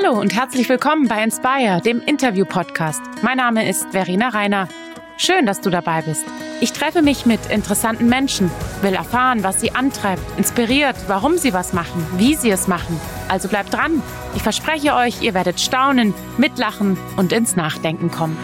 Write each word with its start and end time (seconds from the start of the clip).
Hallo 0.00 0.16
und 0.20 0.32
herzlich 0.32 0.68
willkommen 0.68 1.08
bei 1.08 1.24
Inspire, 1.24 1.80
dem 1.84 2.00
Interview-Podcast. 2.00 3.02
Mein 3.22 3.38
Name 3.38 3.68
ist 3.68 3.90
Verena 3.90 4.28
Reiner. 4.28 4.68
Schön, 5.16 5.44
dass 5.44 5.60
du 5.60 5.70
dabei 5.70 6.02
bist. 6.02 6.24
Ich 6.60 6.72
treffe 6.72 7.02
mich 7.02 7.26
mit 7.26 7.50
interessanten 7.50 8.08
Menschen, 8.08 8.48
will 8.80 8.94
erfahren, 8.94 9.42
was 9.42 9.60
sie 9.60 9.72
antreibt, 9.72 10.22
inspiriert, 10.38 10.94
warum 11.08 11.36
sie 11.36 11.52
was 11.52 11.72
machen, 11.72 12.06
wie 12.16 12.36
sie 12.36 12.50
es 12.50 12.68
machen. 12.68 13.00
Also 13.28 13.48
bleibt 13.48 13.74
dran. 13.74 14.00
Ich 14.36 14.42
verspreche 14.42 14.94
euch, 14.94 15.20
ihr 15.20 15.34
werdet 15.34 15.58
staunen, 15.58 16.14
mitlachen 16.36 16.96
und 17.16 17.32
ins 17.32 17.56
Nachdenken 17.56 18.12
kommen. 18.12 18.36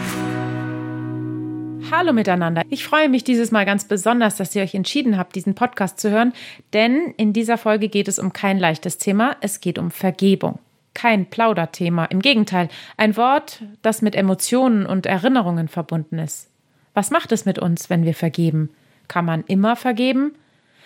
Hallo 1.89 2.11
miteinander. 2.11 2.63
Ich 2.69 2.83
freue 2.83 3.07
mich 3.07 3.23
dieses 3.23 3.51
Mal 3.51 3.65
ganz 3.65 3.85
besonders, 3.85 4.35
dass 4.35 4.53
ihr 4.55 4.63
euch 4.63 4.75
entschieden 4.75 5.17
habt, 5.17 5.35
diesen 5.35 5.55
Podcast 5.55 6.01
zu 6.01 6.09
hören, 6.11 6.33
denn 6.73 7.13
in 7.15 7.31
dieser 7.31 7.57
Folge 7.57 7.87
geht 7.87 8.09
es 8.09 8.19
um 8.19 8.33
kein 8.33 8.59
leichtes 8.59 8.97
Thema, 8.97 9.37
es 9.39 9.61
geht 9.61 9.79
um 9.79 9.89
Vergebung. 9.89 10.59
Kein 10.95 11.27
Plauderthema, 11.27 12.05
im 12.05 12.21
Gegenteil, 12.21 12.69
ein 12.97 13.15
Wort, 13.15 13.61
das 13.83 14.01
mit 14.01 14.15
Emotionen 14.15 14.87
und 14.87 15.05
Erinnerungen 15.05 15.67
verbunden 15.67 16.17
ist. 16.17 16.49
Was 16.95 17.11
macht 17.11 17.31
es 17.31 17.45
mit 17.45 17.59
uns, 17.59 17.91
wenn 17.91 18.03
wir 18.05 18.15
vergeben? 18.15 18.71
Kann 19.07 19.25
man 19.25 19.43
immer 19.45 19.75
vergeben? 19.75 20.31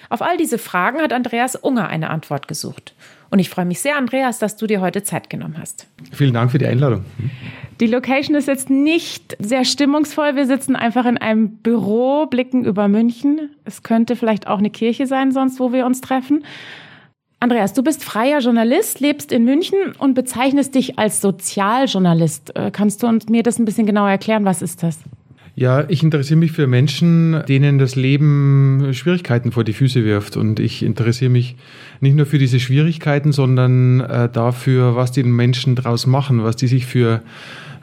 Auf 0.10 0.22
all 0.22 0.38
diese 0.38 0.58
Fragen 0.58 1.00
hat 1.00 1.14
Andreas 1.14 1.56
Unger 1.56 1.88
eine 1.88 2.10
Antwort 2.10 2.48
gesucht. 2.48 2.94
Und 3.30 3.40
ich 3.40 3.50
freue 3.50 3.66
mich 3.66 3.80
sehr, 3.80 3.96
Andreas, 3.96 4.40
dass 4.40 4.56
du 4.56 4.66
dir 4.66 4.82
heute 4.82 5.04
Zeit 5.04 5.30
genommen 5.30 5.58
hast. 5.60 5.88
Vielen 6.12 6.34
Dank 6.34 6.52
für 6.52 6.58
die 6.58 6.66
Einladung. 6.66 7.06
Die 7.80 7.88
Location 7.88 8.36
ist 8.36 8.48
jetzt 8.48 8.70
nicht 8.70 9.38
sehr 9.40 9.64
stimmungsvoll. 9.64 10.36
Wir 10.36 10.48
sitzen 10.48 10.76
einfach 10.76 11.06
in 11.06 11.18
einem 11.18 11.58
Büro, 11.58 12.26
blicken 12.26 12.66
über 12.66 12.88
München. 12.88 13.52
Es 13.66 13.84
könnte 13.84 14.16
vielleicht 14.16 14.48
auch 14.48 14.58
eine 14.58 14.70
Kirche 14.70 15.06
sein, 15.06 15.32
sonst, 15.32 15.60
wo 15.60 15.72
wir 15.72 15.86
uns 15.86 16.02
treffen. 16.02 16.44
Andreas, 17.42 17.74
du 17.74 17.84
bist 17.84 18.04
freier 18.04 18.40
Journalist, 18.40 19.00
lebst 19.00 19.32
in 19.32 19.46
München 19.46 19.78
und 19.98 20.14
bezeichnest 20.14 20.76
dich 20.76 21.00
als 21.00 21.22
Sozialjournalist. 21.22 22.54
Äh, 22.56 22.70
kannst 22.72 23.02
du 23.02 23.20
mir 23.30 23.44
das 23.44 23.60
ein 23.60 23.66
bisschen 23.66 23.86
genauer 23.86 24.10
erklären? 24.10 24.44
Was 24.44 24.62
ist 24.62 24.84
das? 24.84 25.00
Ja, 25.56 25.86
ich 25.90 26.04
interessiere 26.04 26.40
mich 26.40 26.52
für 26.52 26.68
Menschen, 26.68 27.44
denen 27.48 27.80
das 27.80 27.96
Leben 27.96 28.90
Schwierigkeiten 28.94 29.52
vor 29.52 29.64
die 29.64 29.74
Füße 29.74 30.06
wirft. 30.06 30.38
Und 30.38 30.60
ich 30.60 30.84
interessiere 30.84 31.30
mich 31.30 31.56
nicht 32.02 32.16
nur 32.16 32.26
für 32.26 32.40
diese 32.40 32.60
Schwierigkeiten, 32.60 33.32
sondern 33.32 34.02
äh, 34.02 34.30
dafür, 34.30 34.96
was 34.96 35.12
die 35.12 35.24
Menschen 35.24 35.76
daraus 35.76 36.08
machen, 36.08 36.44
was 36.44 36.58
die 36.58 36.68
sich 36.68 36.86
für 36.86 37.22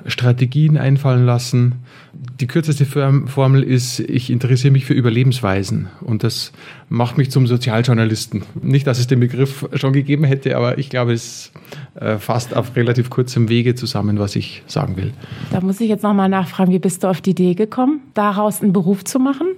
Strategien 0.07 0.77
einfallen 0.77 1.27
lassen. 1.27 1.77
Die 2.41 2.47
kürzeste 2.47 2.85
Formel 2.85 3.62
ist, 3.62 4.01
ich 4.01 4.31
interessiere 4.31 4.73
mich 4.73 4.85
für 4.85 4.95
Überlebensweisen 4.95 5.89
und 6.01 6.23
das 6.23 6.53
macht 6.89 7.19
mich 7.19 7.31
zum 7.31 7.47
Sozialjournalisten. 7.47 8.43
Nicht, 8.62 8.87
dass 8.87 8.99
es 8.99 9.07
den 9.07 9.21
Begriff 9.21 9.69
schon 9.75 9.93
gegeben 9.93 10.25
hätte, 10.25 10.57
aber 10.57 10.79
ich 10.79 10.89
glaube, 10.91 11.12
es 11.12 11.53
äh, 11.95 12.19
fasst 12.19 12.55
auf 12.55 12.77
relativ 12.77 13.11
kurzem 13.11 13.49
Wege 13.49 13.75
zusammen, 13.75 14.19
was 14.19 14.37
ich 14.37 14.62
sagen 14.67 14.97
will. 14.97 15.12
Da 15.51 15.61
muss 15.61 15.81
ich 15.81 15.89
jetzt 15.89 16.03
nochmal 16.03 16.29
nachfragen, 16.29 16.73
wie 16.73 16.79
bist 16.79 17.03
du 17.03 17.09
auf 17.09 17.21
die 17.21 17.31
Idee 17.31 17.55
gekommen, 17.55 18.01
daraus 18.15 18.62
einen 18.62 18.73
Beruf 18.73 19.05
zu 19.05 19.19
machen? 19.19 19.49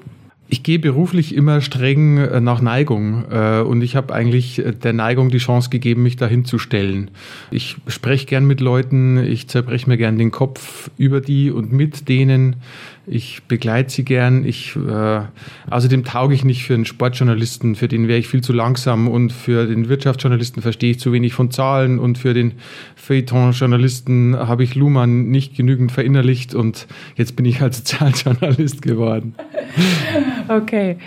Ich 0.50 0.62
gehe 0.62 0.78
beruflich 0.78 1.34
immer 1.34 1.60
streng 1.60 2.16
äh, 2.16 2.40
nach 2.40 2.62
Neigung 2.62 3.24
äh, 3.30 3.60
und 3.60 3.82
ich 3.82 3.96
habe 3.96 4.14
eigentlich 4.14 4.58
äh, 4.58 4.72
der 4.72 4.94
Neigung 4.94 5.28
die 5.28 5.38
Chance 5.38 5.68
gegeben, 5.68 6.02
mich 6.02 6.16
dahin 6.16 6.46
zu 6.46 6.58
stellen. 6.58 7.10
Ich 7.50 7.76
spreche 7.86 8.24
gern 8.24 8.46
mit 8.46 8.60
Leuten, 8.60 9.18
ich 9.18 9.48
zerbreche 9.48 9.88
mir 9.88 9.98
gern 9.98 10.16
den 10.16 10.30
Kopf 10.30 10.90
über 10.96 11.20
die 11.20 11.50
und 11.50 11.72
mit 11.72 12.08
denen. 12.08 12.56
Ich 13.10 13.42
begleite 13.44 13.90
sie 13.90 14.04
gern. 14.04 14.44
Ich, 14.44 14.76
äh, 14.76 15.20
außerdem 15.70 16.04
tauge 16.04 16.34
ich 16.34 16.44
nicht 16.44 16.64
für 16.64 16.74
einen 16.74 16.84
Sportjournalisten, 16.84 17.74
für 17.74 17.88
den 17.88 18.06
wäre 18.06 18.18
ich 18.18 18.28
viel 18.28 18.42
zu 18.42 18.52
langsam 18.52 19.08
und 19.08 19.32
für 19.32 19.66
den 19.66 19.88
Wirtschaftsjournalisten 19.88 20.62
verstehe 20.62 20.90
ich 20.90 21.00
zu 21.00 21.12
wenig 21.12 21.32
von 21.32 21.50
Zahlen 21.50 21.98
und 21.98 22.18
für 22.18 22.34
den 22.34 22.54
Feuilleton-Journalisten 22.96 24.36
habe 24.36 24.64
ich 24.64 24.74
Luhmann 24.74 25.28
nicht 25.28 25.56
genügend 25.56 25.90
verinnerlicht 25.90 26.54
und 26.54 26.86
jetzt 27.16 27.34
bin 27.36 27.46
ich 27.46 27.62
als 27.62 27.78
Sozialjournalist 27.78 28.82
geworden. 28.82 29.34
Okay. 30.48 30.98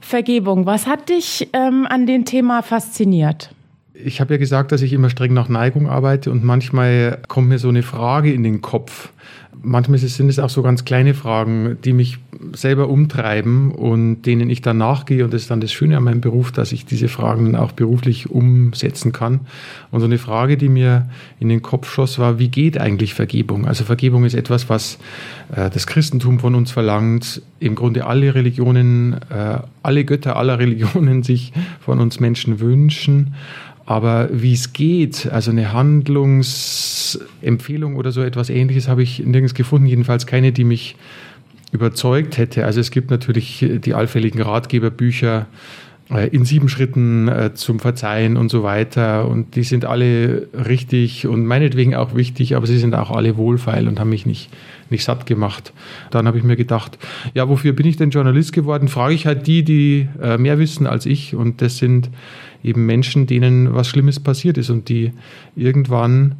Vergebung, 0.00 0.66
was 0.66 0.86
hat 0.86 1.08
dich 1.08 1.48
ähm, 1.52 1.86
an 1.88 2.06
dem 2.06 2.24
Thema 2.24 2.62
fasziniert? 2.62 3.50
Ich 3.92 4.20
habe 4.20 4.34
ja 4.34 4.38
gesagt, 4.38 4.72
dass 4.72 4.80
ich 4.80 4.92
immer 4.92 5.10
streng 5.10 5.34
nach 5.34 5.48
Neigung 5.48 5.88
arbeite 5.88 6.30
und 6.30 6.44
manchmal 6.44 7.20
kommt 7.28 7.48
mir 7.48 7.58
so 7.58 7.68
eine 7.68 7.82
Frage 7.82 8.32
in 8.32 8.42
den 8.42 8.60
Kopf 8.60 9.10
manchmal 9.62 9.98
sind 9.98 10.28
es 10.28 10.38
auch 10.38 10.50
so 10.50 10.62
ganz 10.62 10.84
kleine 10.84 11.14
Fragen, 11.14 11.78
die 11.84 11.92
mich 11.92 12.18
selber 12.52 12.88
umtreiben 12.88 13.72
und 13.72 14.22
denen 14.22 14.50
ich 14.50 14.62
dann 14.62 14.78
nachgehe. 14.78 15.24
Und 15.24 15.34
das 15.34 15.42
ist 15.42 15.50
dann 15.50 15.60
das 15.60 15.72
Schöne 15.72 15.96
an 15.96 16.04
meinem 16.04 16.20
Beruf, 16.20 16.52
dass 16.52 16.72
ich 16.72 16.84
diese 16.86 17.08
Fragen 17.08 17.44
dann 17.44 17.56
auch 17.56 17.72
beruflich 17.72 18.30
umsetzen 18.30 19.12
kann. 19.12 19.40
Und 19.90 20.00
so 20.00 20.06
eine 20.06 20.18
Frage, 20.18 20.56
die 20.56 20.68
mir 20.68 21.08
in 21.40 21.48
den 21.48 21.62
Kopf 21.62 21.90
schoss, 21.90 22.18
war, 22.18 22.38
wie 22.38 22.48
geht 22.48 22.78
eigentlich 22.78 23.14
Vergebung? 23.14 23.66
Also 23.66 23.84
Vergebung 23.84 24.24
ist 24.24 24.34
etwas, 24.34 24.68
was 24.68 24.98
äh, 25.54 25.70
das 25.70 25.86
Christentum 25.86 26.38
von 26.38 26.54
uns 26.54 26.70
verlangt, 26.70 27.42
im 27.60 27.74
Grunde 27.74 28.06
alle 28.06 28.34
Religionen, 28.34 29.14
äh, 29.30 29.58
alle 29.82 30.04
Götter 30.04 30.36
aller 30.36 30.58
Religionen 30.58 31.22
sich 31.22 31.52
von 31.80 31.98
uns 31.98 32.20
Menschen 32.20 32.60
wünschen. 32.60 33.34
Aber 33.88 34.28
wie 34.30 34.52
es 34.52 34.72
geht, 34.74 35.30
also 35.32 35.50
eine 35.50 35.72
Handlungsempfehlung 35.72 37.96
oder 37.96 38.12
so 38.12 38.20
etwas 38.20 38.50
ähnliches 38.50 38.86
habe 38.86 39.02
ich 39.02 39.20
nirgends 39.20 39.54
gefunden, 39.54 39.86
jedenfalls 39.86 40.26
keine, 40.26 40.52
die 40.52 40.64
mich 40.64 40.94
überzeugt 41.72 42.36
hätte. 42.36 42.66
Also 42.66 42.80
es 42.80 42.90
gibt 42.90 43.10
natürlich 43.10 43.64
die 43.82 43.94
allfälligen 43.94 44.42
Ratgeberbücher 44.42 45.46
äh, 46.10 46.28
in 46.28 46.44
sieben 46.44 46.68
Schritten 46.68 47.28
äh, 47.28 47.54
zum 47.54 47.80
Verzeihen 47.80 48.36
und 48.36 48.50
so 48.50 48.62
weiter. 48.62 49.26
Und 49.26 49.56
die 49.56 49.62
sind 49.62 49.86
alle 49.86 50.48
richtig 50.52 51.26
und 51.26 51.46
meinetwegen 51.46 51.94
auch 51.94 52.14
wichtig, 52.14 52.56
aber 52.56 52.66
sie 52.66 52.76
sind 52.76 52.94
auch 52.94 53.10
alle 53.10 53.38
wohlfeil 53.38 53.88
und 53.88 53.98
haben 54.00 54.10
mich 54.10 54.26
nicht, 54.26 54.50
nicht 54.90 55.04
satt 55.04 55.24
gemacht. 55.24 55.72
Dann 56.10 56.26
habe 56.26 56.36
ich 56.36 56.44
mir 56.44 56.56
gedacht, 56.56 56.98
ja, 57.32 57.48
wofür 57.48 57.72
bin 57.72 57.86
ich 57.86 57.96
denn 57.96 58.10
Journalist 58.10 58.52
geworden? 58.52 58.88
Frage 58.88 59.14
ich 59.14 59.26
halt 59.26 59.46
die, 59.46 59.62
die 59.62 60.08
äh, 60.22 60.36
mehr 60.36 60.58
wissen 60.58 60.86
als 60.86 61.06
ich. 61.06 61.34
Und 61.34 61.62
das 61.62 61.78
sind 61.78 62.10
eben 62.62 62.86
Menschen, 62.86 63.26
denen 63.26 63.74
was 63.74 63.88
Schlimmes 63.88 64.20
passiert 64.20 64.58
ist 64.58 64.70
und 64.70 64.88
die 64.88 65.12
irgendwann 65.56 66.36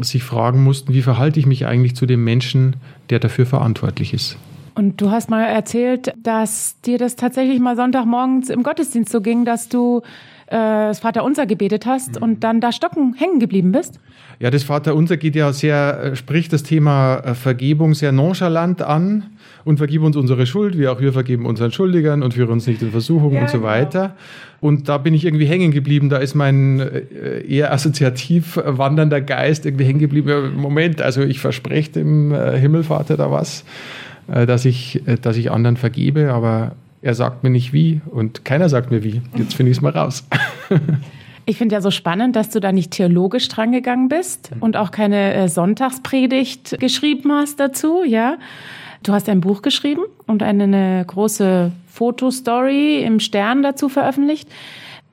sich 0.00 0.22
fragen 0.22 0.62
mussten, 0.62 0.92
wie 0.92 1.02
verhalte 1.02 1.40
ich 1.40 1.46
mich 1.46 1.66
eigentlich 1.66 1.94
zu 1.94 2.06
dem 2.06 2.24
Menschen, 2.24 2.76
der 3.10 3.18
dafür 3.18 3.46
verantwortlich 3.46 4.12
ist. 4.12 4.36
Und 4.76 5.00
du 5.00 5.10
hast 5.10 5.30
mal 5.30 5.42
erzählt, 5.42 6.12
dass 6.22 6.78
dir 6.82 6.98
das 6.98 7.16
tatsächlich 7.16 7.60
mal 7.60 7.76
Sonntagmorgens 7.76 8.50
im 8.50 8.62
Gottesdienst 8.62 9.10
so 9.10 9.22
ging, 9.22 9.46
dass 9.46 9.70
du 9.70 10.02
äh, 10.48 10.50
das 10.50 10.98
Vaterunser 10.98 11.46
gebetet 11.46 11.86
hast 11.86 12.16
mhm. 12.16 12.22
und 12.22 12.44
dann 12.44 12.60
da 12.60 12.72
stocken 12.72 13.14
hängen 13.14 13.40
geblieben 13.40 13.72
bist? 13.72 13.98
Ja, 14.38 14.50
das 14.50 14.64
Vaterunser 14.64 15.16
geht 15.16 15.34
ja 15.34 15.50
sehr, 15.54 15.98
äh, 16.02 16.16
spricht 16.16 16.52
das 16.52 16.62
Thema 16.62 17.20
äh, 17.20 17.34
Vergebung 17.34 17.94
sehr 17.94 18.12
nonchalant 18.12 18.82
an 18.82 19.24
und 19.64 19.78
vergib 19.78 20.02
uns 20.02 20.14
unsere 20.14 20.44
Schuld, 20.44 20.78
wie 20.78 20.88
auch 20.88 21.00
wir 21.00 21.14
vergeben 21.14 21.46
unseren 21.46 21.72
Schuldigern 21.72 22.22
und 22.22 22.34
führe 22.34 22.52
uns 22.52 22.66
nicht 22.66 22.82
in 22.82 22.90
Versuchung 22.90 23.32
ja, 23.32 23.40
und 23.40 23.48
so 23.48 23.58
genau. 23.58 23.70
weiter. 23.70 24.14
Und 24.60 24.90
da 24.90 24.98
bin 24.98 25.14
ich 25.14 25.24
irgendwie 25.24 25.46
hängen 25.46 25.70
geblieben. 25.70 26.10
Da 26.10 26.18
ist 26.18 26.34
mein 26.34 26.80
äh, 26.80 27.40
eher 27.46 27.72
assoziativ 27.72 28.60
wandernder 28.62 29.22
Geist 29.22 29.64
irgendwie 29.64 29.86
hängen 29.86 30.00
geblieben. 30.00 30.54
Moment, 30.54 31.00
also 31.00 31.22
ich 31.22 31.40
verspreche 31.40 31.92
dem 31.92 32.34
Himmelvater 32.34 33.16
da 33.16 33.30
was, 33.30 33.64
äh, 34.28 34.46
dass 34.46 34.64
ich, 34.64 35.02
dass 35.22 35.36
ich 35.36 35.50
anderen 35.50 35.76
vergebe, 35.76 36.32
aber 36.32 36.72
er 37.02 37.14
sagt 37.14 37.44
mir 37.44 37.50
nicht 37.50 37.72
wie 37.72 38.00
und 38.10 38.44
keiner 38.44 38.68
sagt 38.68 38.90
mir 38.90 39.04
wie. 39.04 39.22
Jetzt 39.36 39.54
finde 39.54 39.70
ich 39.70 39.78
es 39.78 39.82
mal 39.82 39.92
raus. 39.92 40.26
Ich 41.48 41.58
finde 41.58 41.76
ja 41.76 41.80
so 41.80 41.92
spannend, 41.92 42.34
dass 42.34 42.50
du 42.50 42.58
da 42.58 42.72
nicht 42.72 42.90
theologisch 42.90 43.46
drangegangen 43.46 44.08
bist 44.08 44.50
und 44.58 44.76
auch 44.76 44.90
keine 44.90 45.48
Sonntagspredigt 45.48 46.80
geschrieben 46.80 47.30
hast 47.30 47.60
dazu, 47.60 48.02
ja. 48.04 48.38
Du 49.04 49.12
hast 49.12 49.28
ein 49.28 49.40
Buch 49.40 49.62
geschrieben 49.62 50.02
und 50.26 50.42
eine, 50.42 50.64
eine 50.64 51.04
große 51.06 51.70
Fotostory 51.86 53.04
im 53.04 53.20
Stern 53.20 53.62
dazu 53.62 53.88
veröffentlicht. 53.88 54.48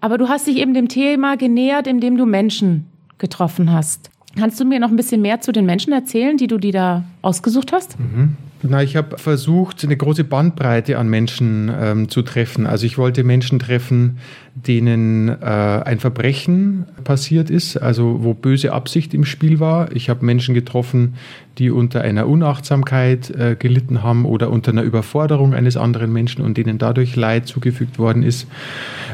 Aber 0.01 0.17
du 0.17 0.27
hast 0.27 0.47
dich 0.47 0.57
eben 0.57 0.73
dem 0.73 0.87
Thema 0.87 1.37
genähert, 1.37 1.85
indem 1.85 2.17
du 2.17 2.25
Menschen 2.25 2.87
getroffen 3.19 3.71
hast. 3.71 4.09
Kannst 4.35 4.59
du 4.59 4.65
mir 4.65 4.79
noch 4.79 4.89
ein 4.89 4.95
bisschen 4.95 5.21
mehr 5.21 5.39
zu 5.41 5.51
den 5.51 5.67
Menschen 5.67 5.93
erzählen, 5.93 6.35
die 6.37 6.47
du 6.47 6.57
dir 6.57 6.71
da 6.71 7.03
ausgesucht 7.21 7.71
hast? 7.71 7.99
Mhm. 7.99 8.35
Na, 8.65 8.81
ich 8.81 8.95
habe 8.95 9.17
versucht, 9.17 9.83
eine 9.83 9.97
große 9.97 10.23
Bandbreite 10.23 10.97
an 10.97 11.09
Menschen 11.09 11.69
ähm, 11.77 12.07
zu 12.07 12.21
treffen. 12.21 12.65
Also 12.65 12.85
ich 12.85 12.97
wollte 12.97 13.25
Menschen 13.25 13.59
treffen, 13.59 14.19
denen 14.55 15.27
äh, 15.27 15.33
ein 15.43 15.99
Verbrechen 15.99 16.85
passiert 17.03 17.49
ist, 17.49 17.75
also 17.75 18.23
wo 18.23 18.33
böse 18.33 18.71
Absicht 18.71 19.13
im 19.13 19.25
Spiel 19.25 19.59
war. 19.59 19.91
Ich 19.91 20.09
habe 20.09 20.25
Menschen 20.25 20.55
getroffen, 20.55 21.15
die 21.57 21.71
unter 21.71 22.01
einer 22.01 22.25
Unachtsamkeit 22.25 23.31
äh, 23.31 23.57
gelitten 23.59 24.01
haben 24.01 24.23
oder 24.23 24.49
unter 24.49 24.71
einer 24.71 24.83
Überforderung 24.83 25.53
eines 25.53 25.75
anderen 25.75 26.13
Menschen 26.13 26.41
und 26.41 26.55
denen 26.55 26.77
dadurch 26.77 27.17
Leid 27.17 27.47
zugefügt 27.47 27.99
worden 27.99 28.23
ist. 28.23 28.47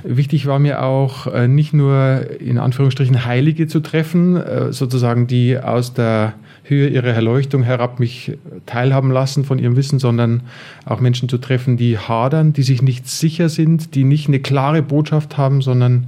Wichtig 0.03 0.45
war 0.45 0.59
mir 0.59 0.83
auch, 0.83 1.25
äh, 1.25 1.47
nicht 1.47 1.73
nur 1.73 2.21
in 2.39 2.59
Anführungsstrichen 2.59 3.25
Heilige 3.25 3.65
zu 3.65 3.79
treffen, 3.79 4.37
äh, 4.37 4.71
sozusagen 4.71 5.25
die 5.25 5.57
aus 5.57 5.95
der 5.95 6.35
Höhe 6.69 6.87
ihrer 6.87 7.07
Erleuchtung 7.07 7.63
herab 7.63 7.99
mich 7.99 8.37
teilhaben 8.65 9.11
lassen 9.11 9.43
von 9.43 9.59
ihrem 9.59 9.75
Wissen, 9.75 9.99
sondern 9.99 10.43
auch 10.85 10.99
Menschen 10.99 11.29
zu 11.29 11.37
treffen, 11.37 11.77
die 11.77 11.97
hadern, 11.97 12.53
die 12.53 12.63
sich 12.63 12.81
nicht 12.81 13.07
sicher 13.07 13.49
sind, 13.49 13.95
die 13.95 14.03
nicht 14.03 14.27
eine 14.27 14.39
klare 14.39 14.81
Botschaft 14.81 15.37
haben, 15.37 15.61
sondern 15.61 16.07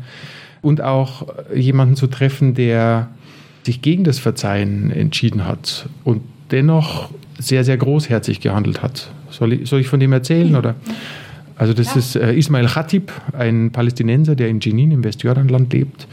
und 0.61 0.81
auch 0.81 1.27
jemanden 1.53 1.95
zu 1.95 2.07
treffen, 2.07 2.53
der 2.53 3.09
sich 3.63 3.81
gegen 3.81 4.03
das 4.03 4.19
Verzeihen 4.19 4.91
entschieden 4.91 5.45
hat 5.45 5.89
und 6.03 6.21
dennoch 6.51 7.09
sehr, 7.37 7.63
sehr 7.63 7.77
großherzig 7.77 8.39
gehandelt 8.39 8.81
hat. 8.81 9.11
Soll 9.29 9.53
ich, 9.53 9.69
soll 9.69 9.79
ich 9.79 9.87
von 9.87 9.99
dem 9.99 10.13
erzählen? 10.13 10.55
Oder? 10.55 10.75
Also 11.61 11.73
das 11.73 11.93
ja. 11.93 11.99
ist 11.99 12.15
äh, 12.15 12.33
Ismail 12.33 12.65
Khatib, 12.65 13.11
ein 13.33 13.69
Palästinenser, 13.69 14.33
der 14.33 14.49
in 14.49 14.61
Jenin 14.61 14.89
im 14.89 15.03
Westjordanland 15.03 15.71
lebt, 15.71 16.07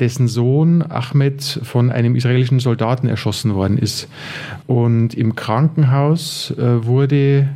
dessen 0.00 0.26
Sohn 0.26 0.82
Ahmed 0.88 1.42
von 1.64 1.90
einem 1.90 2.16
israelischen 2.16 2.60
Soldaten 2.60 3.06
erschossen 3.06 3.54
worden 3.54 3.76
ist. 3.76 4.08
Und 4.66 5.12
im 5.12 5.36
Krankenhaus 5.36 6.50
äh, 6.52 6.86
wurde 6.86 7.46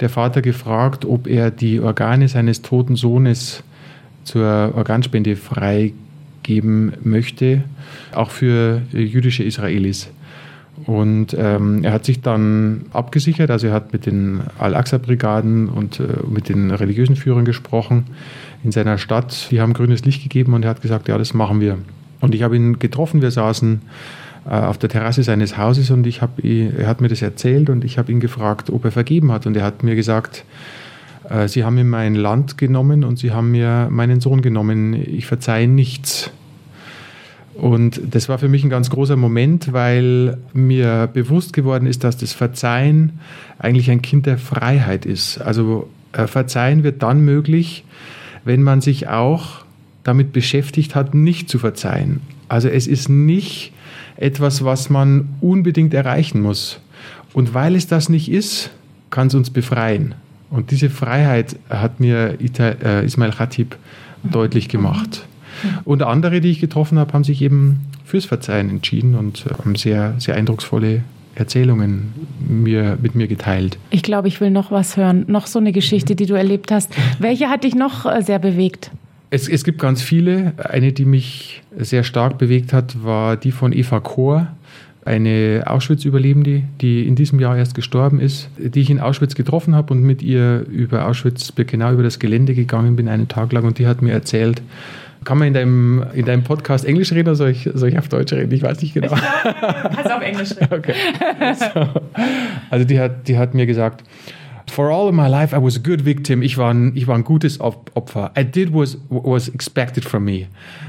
der 0.00 0.10
Vater 0.10 0.42
gefragt, 0.42 1.06
ob 1.06 1.28
er 1.28 1.50
die 1.50 1.80
Organe 1.80 2.28
seines 2.28 2.60
toten 2.60 2.94
Sohnes 2.94 3.62
zur 4.24 4.74
Organspende 4.76 5.34
freigeben 5.36 6.92
möchte, 7.02 7.64
auch 8.14 8.30
für 8.30 8.82
jüdische 8.92 9.44
Israelis. 9.44 10.10
Und 10.86 11.36
ähm, 11.38 11.84
er 11.84 11.92
hat 11.92 12.04
sich 12.04 12.22
dann 12.22 12.86
abgesichert, 12.92 13.50
also 13.50 13.68
er 13.68 13.72
hat 13.72 13.92
mit 13.92 14.06
den 14.06 14.40
Al-Aqsa-Brigaden 14.58 15.68
und 15.68 16.00
äh, 16.00 16.04
mit 16.28 16.48
den 16.48 16.70
religiösen 16.70 17.14
Führern 17.14 17.44
gesprochen 17.44 18.06
in 18.64 18.72
seiner 18.72 18.98
Stadt. 18.98 19.48
Die 19.50 19.60
haben 19.60 19.74
grünes 19.74 20.04
Licht 20.04 20.22
gegeben 20.22 20.54
und 20.54 20.64
er 20.64 20.70
hat 20.70 20.82
gesagt, 20.82 21.08
ja, 21.08 21.18
das 21.18 21.34
machen 21.34 21.60
wir. 21.60 21.78
Und 22.20 22.34
ich 22.34 22.42
habe 22.42 22.56
ihn 22.56 22.78
getroffen, 22.78 23.20
wir 23.20 23.30
saßen 23.30 23.82
äh, 24.46 24.50
auf 24.50 24.78
der 24.78 24.88
Terrasse 24.88 25.22
seines 25.22 25.56
Hauses 25.58 25.90
und 25.90 26.06
ich 26.06 26.22
hab, 26.22 26.42
er 26.42 26.86
hat 26.86 27.00
mir 27.00 27.08
das 27.08 27.22
erzählt 27.22 27.70
und 27.70 27.84
ich 27.84 27.98
habe 27.98 28.10
ihn 28.10 28.20
gefragt, 28.20 28.70
ob 28.70 28.84
er 28.84 28.92
vergeben 28.92 29.30
hat. 29.30 29.46
Und 29.46 29.56
er 29.56 29.64
hat 29.64 29.82
mir 29.82 29.94
gesagt, 29.94 30.44
äh, 31.28 31.48
Sie 31.48 31.64
haben 31.64 31.74
mir 31.74 31.84
mein 31.84 32.14
Land 32.14 32.58
genommen 32.58 33.04
und 33.04 33.18
Sie 33.18 33.30
haben 33.30 33.50
mir 33.50 33.88
meinen 33.90 34.20
Sohn 34.20 34.42
genommen. 34.42 34.94
Ich 34.94 35.26
verzeihe 35.26 35.68
nichts. 35.68 36.30
Und 37.54 38.00
das 38.10 38.28
war 38.28 38.38
für 38.38 38.48
mich 38.48 38.64
ein 38.64 38.70
ganz 38.70 38.88
großer 38.88 39.16
Moment, 39.16 39.72
weil 39.72 40.38
mir 40.54 41.08
bewusst 41.12 41.52
geworden 41.52 41.86
ist, 41.86 42.02
dass 42.02 42.16
das 42.16 42.32
Verzeihen 42.32 43.20
eigentlich 43.58 43.90
ein 43.90 44.02
Kind 44.02 44.26
der 44.26 44.38
Freiheit 44.38 45.04
ist. 45.04 45.38
Also 45.38 45.88
äh, 46.12 46.26
Verzeihen 46.26 46.82
wird 46.82 47.02
dann 47.02 47.20
möglich, 47.20 47.84
wenn 48.44 48.62
man 48.62 48.80
sich 48.80 49.08
auch 49.08 49.64
damit 50.02 50.32
beschäftigt 50.32 50.94
hat, 50.94 51.14
nicht 51.14 51.48
zu 51.48 51.58
verzeihen. 51.58 52.20
Also 52.48 52.68
es 52.68 52.86
ist 52.86 53.08
nicht 53.08 53.72
etwas, 54.16 54.64
was 54.64 54.90
man 54.90 55.28
unbedingt 55.40 55.94
erreichen 55.94 56.40
muss. 56.40 56.80
Und 57.32 57.54
weil 57.54 57.76
es 57.76 57.86
das 57.86 58.08
nicht 58.08 58.30
ist, 58.30 58.70
kann 59.10 59.28
es 59.28 59.34
uns 59.34 59.50
befreien. 59.50 60.14
Und 60.50 60.70
diese 60.70 60.90
Freiheit 60.90 61.56
hat 61.70 62.00
mir 62.00 62.36
äh, 62.40 63.04
Ismail 63.04 63.30
Khatib 63.30 63.76
deutlich 64.22 64.68
gemacht. 64.68 65.26
Und 65.84 66.02
andere, 66.02 66.40
die 66.40 66.50
ich 66.50 66.60
getroffen 66.60 66.98
habe, 66.98 67.12
haben 67.12 67.24
sich 67.24 67.42
eben 67.42 67.80
fürs 68.04 68.24
Verzeihen 68.24 68.70
entschieden 68.70 69.14
und 69.14 69.44
haben 69.58 69.74
sehr, 69.74 70.14
sehr 70.18 70.34
eindrucksvolle 70.34 71.02
Erzählungen 71.34 72.12
mir, 72.46 72.98
mit 73.00 73.14
mir 73.14 73.26
geteilt. 73.26 73.78
Ich 73.90 74.02
glaube, 74.02 74.28
ich 74.28 74.40
will 74.40 74.50
noch 74.50 74.70
was 74.70 74.96
hören. 74.96 75.24
Noch 75.28 75.46
so 75.46 75.58
eine 75.58 75.72
Geschichte, 75.72 76.14
die 76.14 76.26
du 76.26 76.34
erlebt 76.34 76.70
hast. 76.70 76.92
Welche 77.18 77.48
hat 77.48 77.64
dich 77.64 77.74
noch 77.74 78.04
äh, 78.04 78.22
sehr 78.22 78.38
bewegt? 78.38 78.90
Es, 79.30 79.48
es 79.48 79.64
gibt 79.64 79.78
ganz 79.78 80.02
viele. 80.02 80.52
Eine, 80.58 80.92
die 80.92 81.06
mich 81.06 81.62
sehr 81.78 82.04
stark 82.04 82.36
bewegt 82.36 82.74
hat, 82.74 83.02
war 83.02 83.36
die 83.36 83.50
von 83.50 83.72
Eva 83.72 84.00
Kohr 84.00 84.48
eine 85.04 85.64
Auschwitz-Überlebende, 85.66 86.62
die 86.80 87.06
in 87.06 87.16
diesem 87.16 87.40
Jahr 87.40 87.56
erst 87.56 87.74
gestorben 87.74 88.20
ist, 88.20 88.48
die 88.56 88.80
ich 88.80 88.90
in 88.90 89.00
Auschwitz 89.00 89.34
getroffen 89.34 89.74
habe 89.74 89.92
und 89.92 90.02
mit 90.02 90.22
ihr 90.22 90.64
über 90.70 91.08
Auschwitz, 91.08 91.52
genau 91.56 91.92
über 91.92 92.02
das 92.04 92.18
Gelände 92.18 92.54
gegangen 92.54 92.94
bin, 92.94 93.08
einen 93.08 93.26
Tag 93.26 93.52
lang. 93.52 93.64
Und 93.64 93.78
die 93.78 93.86
hat 93.86 94.00
mir 94.00 94.12
erzählt, 94.12 94.62
kann 95.24 95.38
man 95.38 95.48
in 95.48 95.54
deinem, 95.54 96.04
in 96.14 96.24
deinem 96.24 96.44
Podcast 96.44 96.84
Englisch 96.84 97.12
reden 97.12 97.28
oder 97.28 97.36
soll 97.36 97.50
ich, 97.50 97.68
soll 97.74 97.88
ich 97.88 97.98
auf 97.98 98.08
Deutsch 98.08 98.32
reden? 98.32 98.52
Ich 98.52 98.62
weiß 98.62 98.80
nicht 98.82 98.94
genau. 98.94 99.14
Kannst 99.14 100.12
auf 100.12 100.22
Englisch 100.22 100.50
reden. 100.52 100.68
Okay. 100.72 100.94
So. 101.54 101.88
Also 102.70 102.84
die 102.84 102.98
hat, 102.98 103.28
die 103.28 103.36
hat 103.36 103.54
mir 103.54 103.66
gesagt, 103.66 104.04
For 104.70 104.90
all 104.90 105.08
of 105.08 105.14
my 105.14 105.28
life, 105.28 105.54
I 105.54 105.62
was 105.62 105.76
a 105.76 105.80
good 105.80 106.06
victim. 106.06 106.40
Ich 106.40 106.56
war 106.56 106.72
ein, 106.72 106.96
ich 106.96 107.06
war 107.06 107.14
ein 107.14 107.24
gutes 107.24 107.60
Opfer. 107.60 108.32
I 108.38 108.42
did 108.42 108.72
was 108.72 108.96
was 109.10 109.48
expected 109.48 110.02
from 110.04 110.24
me. 110.24 110.46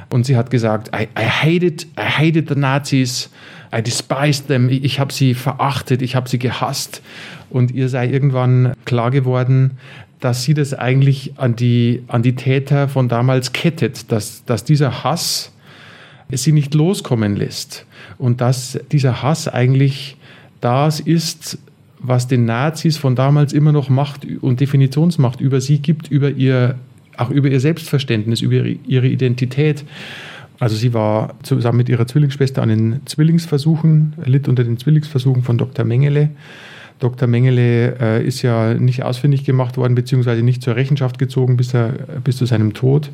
Und 0.10 0.26
sie 0.26 0.38
hat 0.38 0.50
gesagt, 0.50 0.90
I, 0.96 1.04
I 1.20 1.26
hated, 1.26 1.86
I 1.98 2.06
hated 2.06 2.48
the 2.48 2.56
Nazis. 2.56 3.30
I 3.76 3.82
despised 3.82 4.48
them. 4.48 4.70
Ich 4.70 5.02
habe 5.02 5.12
sie 5.12 5.34
verachtet. 5.34 6.02
Ich 6.02 6.16
habe 6.16 6.30
sie 6.30 6.40
gehasst. 6.40 7.02
Und 7.50 7.72
ihr 7.72 7.90
sei 7.90 8.08
irgendwann 8.08 8.74
klar 8.86 9.12
geworden, 9.12 9.72
dass 10.24 10.44
sie 10.44 10.54
das 10.54 10.74
eigentlich 10.74 11.34
an 11.36 11.58
die, 11.58 12.04
an 12.08 12.24
die 12.24 12.36
Täter 12.36 12.88
von 12.88 13.10
damals 13.10 13.52
kettet, 13.52 14.10
dass, 14.10 14.46
dass 14.46 14.64
dieser 14.64 15.04
Hass 15.04 15.52
sie 16.32 16.54
nicht 16.54 16.74
loskommen 16.74 17.36
lässt 17.36 17.86
und 18.18 18.40
dass 18.40 18.80
dieser 18.90 19.22
Hass 19.22 19.50
eigentlich 19.50 20.16
das 20.62 21.02
ist, 21.02 21.58
was 22.00 22.28
den 22.30 22.46
Nazis 22.46 22.96
von 22.96 23.18
damals 23.18 23.52
immer 23.52 23.74
noch 23.74 23.90
Macht 23.90 24.26
und 24.40 24.62
Definitionsmacht 24.62 25.42
über 25.42 25.60
sie 25.60 25.80
gibt, 25.80 26.10
über 26.10 26.30
ihr, 26.30 26.76
auch 27.18 27.30
über 27.30 27.50
ihr 27.50 27.60
Selbstverständnis, 27.60 28.40
über 28.40 28.64
ihre 28.88 29.08
Identität. 29.08 29.84
Also 30.58 30.78
sie 30.78 30.94
war 30.94 31.36
zusammen 31.44 31.80
mit 31.80 31.90
ihrer 31.90 32.08
Zwillingsschwester 32.08 32.62
an 32.62 32.70
den 32.70 33.02
Zwillingsversuchen, 33.06 34.14
litt 34.24 34.48
unter 34.48 34.64
den 34.64 34.78
Zwillingsversuchen 34.78 35.44
von 35.44 35.58
Dr. 35.58 35.84
Mengele. 35.84 36.30
Dr. 37.00 37.28
Mengele 37.28 38.00
äh, 38.00 38.26
ist 38.26 38.42
ja 38.42 38.74
nicht 38.74 39.04
ausfindig 39.04 39.44
gemacht 39.44 39.78
worden, 39.78 39.96
beziehungsweise 39.96 40.44
nicht 40.44 40.62
zur 40.62 40.76
Rechenschaft 40.76 41.20
gezogen 41.20 41.58
bis, 41.58 41.74
er, 41.74 41.90
bis 42.24 42.38
zu 42.38 42.46
seinem 42.46 42.74
Tod. 42.74 43.10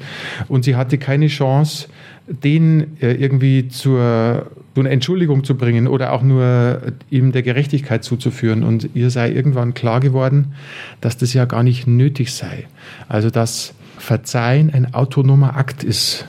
Und 0.48 0.64
sie 0.64 0.76
hatte 0.76 0.98
keine 0.98 1.28
Chance, 1.28 1.88
den 2.28 2.98
äh, 3.02 3.14
irgendwie 3.14 3.68
zur, 3.68 4.48
zur 4.76 4.86
Entschuldigung 4.86 5.44
zu 5.44 5.56
bringen 5.56 5.88
oder 5.88 6.14
auch 6.14 6.22
nur 6.22 6.81
ihm 7.10 7.31
der 7.31 7.42
Gerechtigkeit 7.42 8.04
zuzuführen. 8.04 8.64
Und 8.64 8.90
ihr 8.94 9.10
sei 9.10 9.31
irgendwann 9.31 9.74
klar 9.74 10.00
geworden, 10.00 10.54
dass 11.02 11.18
das 11.18 11.34
ja 11.34 11.46
gar 11.46 11.64
nicht 11.64 11.88
nötig 11.88 12.34
sei. 12.34 12.68
Also 13.08 13.30
dass 13.30 13.74
Verzeihen 13.98 14.72
ein 14.74 14.94
autonomer 14.94 15.58
Akt 15.58 15.84
ist. 15.84 16.26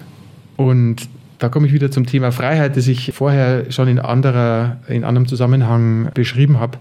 Und 0.57 1.09
da 1.41 1.49
komme 1.49 1.67
ich 1.67 1.73
wieder 1.73 1.91
zum 1.91 2.05
Thema 2.05 2.33
Freiheit, 2.33 2.77
das 2.77 2.87
ich 2.87 3.13
vorher 3.15 3.73
schon 3.73 3.89
in, 3.89 3.99
anderer, 3.99 4.77
in 4.89 5.05
anderem 5.05 5.27
Zusammenhang 5.27 6.11
beschrieben 6.13 6.61
habe. 6.61 6.79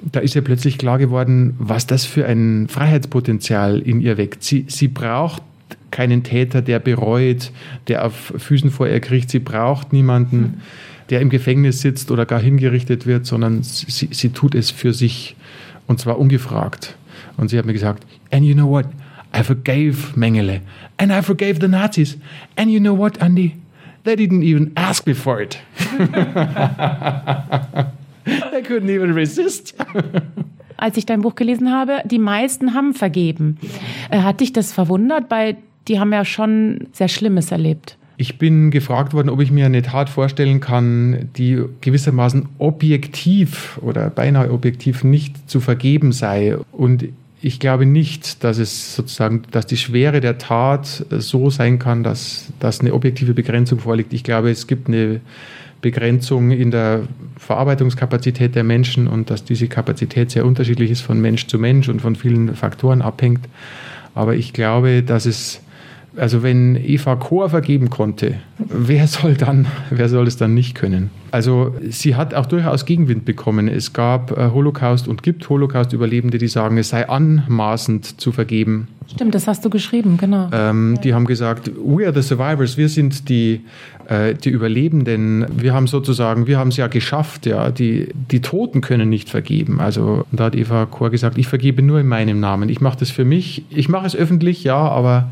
Da 0.00 0.20
ist 0.20 0.34
ja 0.34 0.42
plötzlich 0.42 0.78
klar 0.78 0.98
geworden, 0.98 1.54
was 1.58 1.88
das 1.88 2.04
für 2.04 2.24
ein 2.24 2.68
Freiheitspotenzial 2.68 3.80
in 3.80 4.00
ihr 4.00 4.16
weckt. 4.16 4.44
Sie, 4.44 4.64
sie 4.68 4.86
braucht 4.86 5.42
keinen 5.90 6.22
Täter, 6.22 6.62
der 6.62 6.78
bereut, 6.78 7.50
der 7.88 8.04
auf 8.04 8.32
Füßen 8.36 8.70
vor 8.70 8.86
ihr 8.86 9.00
kriegt. 9.00 9.28
Sie 9.28 9.40
braucht 9.40 9.92
niemanden, 9.92 10.62
der 11.10 11.20
im 11.20 11.28
Gefängnis 11.28 11.80
sitzt 11.80 12.12
oder 12.12 12.26
gar 12.26 12.40
hingerichtet 12.40 13.06
wird, 13.06 13.26
sondern 13.26 13.64
sie, 13.64 14.08
sie 14.12 14.28
tut 14.28 14.54
es 14.54 14.70
für 14.70 14.92
sich 14.92 15.34
und 15.88 15.98
zwar 15.98 16.20
ungefragt. 16.20 16.96
Und 17.36 17.48
sie 17.48 17.58
hat 17.58 17.66
mir 17.66 17.72
gesagt, 17.72 18.06
and 18.30 18.44
you 18.44 18.54
know 18.54 18.68
what? 18.68 18.86
I 19.36 19.42
forgave 19.42 19.96
Mengele 20.14 20.60
and 20.96 21.10
I 21.10 21.22
forgave 21.22 21.58
the 21.60 21.68
Nazis. 21.68 22.16
And 22.56 22.70
you 22.70 22.78
know 22.78 22.96
what, 22.96 23.20
Andy? 23.20 23.56
They 24.06 24.14
didn't 24.14 24.44
even 24.44 24.70
ask 24.76 25.04
me 25.04 25.14
for 25.14 25.40
it. 25.40 25.58
They 28.52 28.62
couldn't 28.62 28.88
even 28.88 29.12
resist. 29.14 29.74
Als 30.76 30.96
ich 30.96 31.06
dein 31.06 31.22
Buch 31.22 31.34
gelesen 31.34 31.72
habe, 31.72 32.02
die 32.04 32.20
meisten 32.20 32.72
haben 32.72 32.94
vergeben. 32.94 33.58
Äh, 34.10 34.20
hat 34.20 34.40
dich 34.40 34.52
das 34.52 34.72
verwundert? 34.72 35.24
Weil 35.30 35.56
die 35.88 35.98
haben 35.98 36.12
ja 36.12 36.24
schon 36.24 36.86
sehr 36.92 37.08
Schlimmes 37.08 37.50
erlebt. 37.50 37.98
Ich 38.16 38.38
bin 38.38 38.70
gefragt 38.70 39.12
worden, 39.12 39.28
ob 39.28 39.40
ich 39.40 39.50
mir 39.50 39.66
eine 39.66 39.82
Tat 39.82 40.08
vorstellen 40.08 40.60
kann, 40.60 41.28
die 41.36 41.64
gewissermaßen 41.80 42.48
objektiv 42.58 43.80
oder 43.82 44.08
beinahe 44.08 44.52
objektiv 44.52 45.02
nicht 45.02 45.50
zu 45.50 45.58
vergeben 45.58 46.12
sei. 46.12 46.56
Und 46.70 47.08
ich 47.46 47.60
glaube 47.60 47.86
nicht, 47.86 48.42
dass 48.42 48.58
es 48.58 48.96
sozusagen, 48.96 49.42
dass 49.52 49.66
die 49.66 49.76
Schwere 49.76 50.20
der 50.20 50.36
Tat 50.36 51.06
so 51.10 51.48
sein 51.48 51.78
kann, 51.78 52.02
dass, 52.02 52.48
dass 52.58 52.80
eine 52.80 52.92
objektive 52.92 53.34
Begrenzung 53.34 53.78
vorliegt. 53.78 54.12
Ich 54.12 54.24
glaube, 54.24 54.50
es 54.50 54.66
gibt 54.66 54.88
eine 54.88 55.20
Begrenzung 55.80 56.50
in 56.50 56.72
der 56.72 57.02
Verarbeitungskapazität 57.38 58.56
der 58.56 58.64
Menschen 58.64 59.06
und 59.06 59.30
dass 59.30 59.44
diese 59.44 59.68
Kapazität 59.68 60.32
sehr 60.32 60.44
unterschiedlich 60.44 60.90
ist 60.90 61.02
von 61.02 61.20
Mensch 61.20 61.46
zu 61.46 61.60
Mensch 61.60 61.88
und 61.88 62.02
von 62.02 62.16
vielen 62.16 62.52
Faktoren 62.56 63.00
abhängt. 63.00 63.46
Aber 64.16 64.34
ich 64.34 64.52
glaube, 64.52 65.04
dass 65.04 65.24
es 65.24 65.60
also 66.16 66.42
wenn 66.42 66.76
Eva 66.76 67.16
Chor 67.16 67.50
vergeben 67.50 67.90
konnte, 67.90 68.34
wer 68.58 69.06
soll 69.06 69.34
dann, 69.34 69.66
wer 69.90 70.08
soll 70.08 70.26
es 70.26 70.36
dann 70.36 70.54
nicht 70.54 70.74
können? 70.74 71.10
Also 71.30 71.74
sie 71.88 72.14
hat 72.14 72.34
auch 72.34 72.46
durchaus 72.46 72.86
Gegenwind 72.86 73.24
bekommen. 73.24 73.68
Es 73.68 73.92
gab 73.92 74.36
äh, 74.36 74.50
Holocaust 74.52 75.08
und 75.08 75.22
gibt 75.22 75.48
Holocaust-Überlebende, 75.48 76.38
die 76.38 76.48
sagen, 76.48 76.78
es 76.78 76.90
sei 76.90 77.08
anmaßend 77.08 78.20
zu 78.20 78.32
vergeben. 78.32 78.88
Stimmt, 79.08 79.34
das 79.34 79.46
hast 79.46 79.64
du 79.64 79.70
geschrieben, 79.70 80.16
genau. 80.16 80.48
Ähm, 80.52 80.98
die 81.04 81.14
haben 81.14 81.26
gesagt, 81.26 81.70
we 81.76 82.06
are 82.06 82.14
the 82.14 82.22
survivors, 82.22 82.76
wir 82.76 82.88
sind 82.88 83.28
die, 83.28 83.60
äh, 84.08 84.34
die 84.34 84.48
Überlebenden. 84.48 85.46
Wir 85.56 85.74
haben 85.74 85.86
sozusagen, 85.86 86.46
wir 86.46 86.58
haben 86.58 86.68
es 86.68 86.76
ja 86.76 86.88
geschafft, 86.88 87.46
ja. 87.46 87.70
Die, 87.70 88.08
die 88.30 88.40
Toten 88.40 88.80
können 88.80 89.08
nicht 89.08 89.28
vergeben. 89.28 89.80
Also 89.80 90.24
da 90.32 90.44
hat 90.44 90.56
Eva 90.56 90.86
Chor 90.86 91.10
gesagt, 91.10 91.38
ich 91.38 91.46
vergebe 91.46 91.82
nur 91.82 92.00
in 92.00 92.08
meinem 92.08 92.40
Namen. 92.40 92.68
Ich 92.68 92.80
mache 92.80 92.98
das 92.98 93.10
für 93.10 93.24
mich. 93.24 93.64
Ich 93.70 93.88
mache 93.88 94.06
es 94.06 94.16
öffentlich, 94.16 94.64
ja, 94.64 94.76
aber 94.76 95.28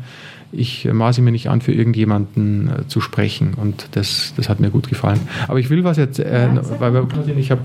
ich 0.57 0.85
maße 0.91 1.21
mir 1.21 1.31
nicht 1.31 1.49
an, 1.49 1.61
für 1.61 1.71
irgendjemanden 1.71 2.67
äh, 2.69 2.87
zu 2.87 3.01
sprechen. 3.01 3.53
Und 3.55 3.89
das, 3.91 4.33
das 4.35 4.49
hat 4.49 4.59
mir 4.59 4.69
gut 4.69 4.87
gefallen. 4.87 5.19
Aber 5.47 5.59
ich 5.59 5.69
will 5.69 5.83
was 5.83 5.97
jetzt, 5.97 6.19
äh, 6.19 6.49
weil 6.79 6.93
wir, 6.93 7.07
ich 7.37 7.51
habe 7.51 7.61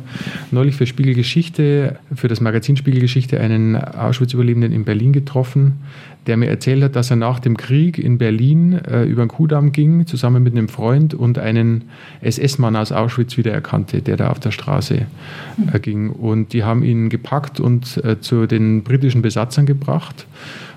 neulich 0.50 0.76
für 0.76 0.86
Spiegelgeschichte, 0.86 1.96
für 2.14 2.28
das 2.28 2.40
Magazin 2.40 2.76
Spiegelgeschichte 2.76 3.40
einen 3.40 3.76
Auschwitz-Überlebenden 3.76 4.72
in 4.72 4.84
Berlin 4.84 5.12
getroffen, 5.12 5.78
der 6.26 6.36
mir 6.36 6.48
erzählt 6.48 6.82
hat, 6.82 6.96
dass 6.96 7.10
er 7.10 7.16
nach 7.16 7.40
dem 7.40 7.56
Krieg 7.56 7.98
in 7.98 8.18
Berlin 8.18 8.72
äh, 8.72 9.04
über 9.04 9.24
den 9.24 9.28
Kudamm 9.28 9.72
ging, 9.72 10.06
zusammen 10.06 10.42
mit 10.42 10.52
einem 10.52 10.68
Freund 10.68 11.14
und 11.14 11.38
einen 11.38 11.84
SS-Mann 12.20 12.76
aus 12.76 12.92
Auschwitz 12.92 13.36
wiedererkannte, 13.36 14.02
der 14.02 14.16
da 14.16 14.30
auf 14.30 14.38
der 14.38 14.50
Straße 14.50 15.06
äh, 15.72 15.80
ging. 15.80 16.10
Und 16.10 16.52
die 16.52 16.62
haben 16.62 16.82
ihn 16.82 17.08
gepackt 17.08 17.58
und 17.58 18.02
äh, 18.04 18.20
zu 18.20 18.46
den 18.46 18.82
britischen 18.82 19.22
Besatzern 19.22 19.66
gebracht. 19.66 20.26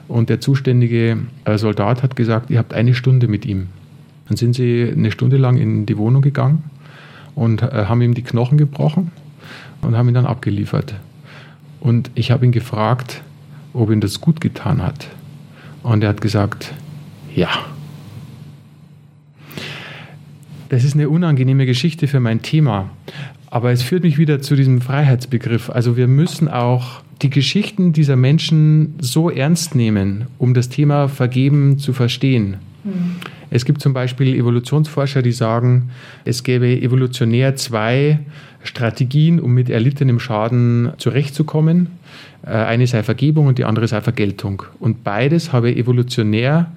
Und 0.07 0.29
der 0.29 0.41
zuständige 0.41 1.17
äh, 1.45 1.57
Soldat 1.57 2.03
hat 2.03 2.15
gesagt, 2.15 2.49
ihr 2.49 2.59
habt 2.59 2.73
eine 2.73 2.93
Stunde 2.93 3.27
mit 3.27 3.45
ihm. 3.45 3.69
Dann 4.27 4.37
sind 4.37 4.53
sie 4.53 4.91
eine 4.95 5.11
Stunde 5.11 5.37
lang 5.37 5.57
in 5.57 5.85
die 5.85 5.97
Wohnung 5.97 6.21
gegangen 6.21 6.63
und 7.35 7.61
äh, 7.61 7.85
haben 7.87 8.01
ihm 8.01 8.13
die 8.13 8.23
Knochen 8.23 8.57
gebrochen 8.57 9.11
und 9.81 9.97
haben 9.97 10.07
ihn 10.07 10.13
dann 10.13 10.25
abgeliefert. 10.25 10.95
Und 11.79 12.11
ich 12.15 12.31
habe 12.31 12.45
ihn 12.45 12.51
gefragt, 12.51 13.21
ob 13.73 13.91
ihm 13.91 13.99
das 13.99 14.21
gut 14.21 14.39
getan 14.39 14.81
hat. 14.81 15.07
Und 15.81 16.03
er 16.03 16.09
hat 16.09 16.21
gesagt, 16.21 16.73
ja. 17.35 17.49
Das 20.69 20.83
ist 20.83 20.95
eine 20.95 21.09
unangenehme 21.09 21.65
Geschichte 21.65 22.07
für 22.07 22.19
mein 22.19 22.41
Thema. 22.41 22.89
Aber 23.49 23.71
es 23.71 23.83
führt 23.83 24.03
mich 24.03 24.17
wieder 24.17 24.41
zu 24.41 24.55
diesem 24.55 24.81
Freiheitsbegriff. 24.81 25.69
Also 25.69 25.97
wir 25.97 26.07
müssen 26.07 26.47
auch 26.47 27.02
die 27.21 27.29
Geschichten 27.29 27.93
dieser 27.93 28.15
Menschen 28.15 28.95
so 28.99 29.29
ernst 29.29 29.75
nehmen, 29.75 30.25
um 30.37 30.53
das 30.53 30.69
Thema 30.69 31.07
Vergeben 31.07 31.77
zu 31.77 31.93
verstehen. 31.93 32.57
Mhm. 32.83 33.15
Es 33.49 33.65
gibt 33.65 33.81
zum 33.81 33.93
Beispiel 33.93 34.35
Evolutionsforscher, 34.35 35.21
die 35.21 35.31
sagen, 35.31 35.91
es 36.25 36.43
gäbe 36.43 36.81
evolutionär 36.81 37.55
zwei 37.55 38.19
Strategien, 38.63 39.39
um 39.39 39.53
mit 39.53 39.69
erlittenem 39.69 40.19
Schaden 40.19 40.91
zurechtzukommen. 40.97 41.87
Äh, 42.45 42.51
eine 42.51 42.87
sei 42.87 43.03
Vergebung 43.03 43.47
und 43.47 43.57
die 43.57 43.65
andere 43.65 43.87
sei 43.87 44.01
Vergeltung. 44.01 44.63
Und 44.79 45.03
beides 45.03 45.53
habe 45.53 45.75
evolutionär 45.75 46.71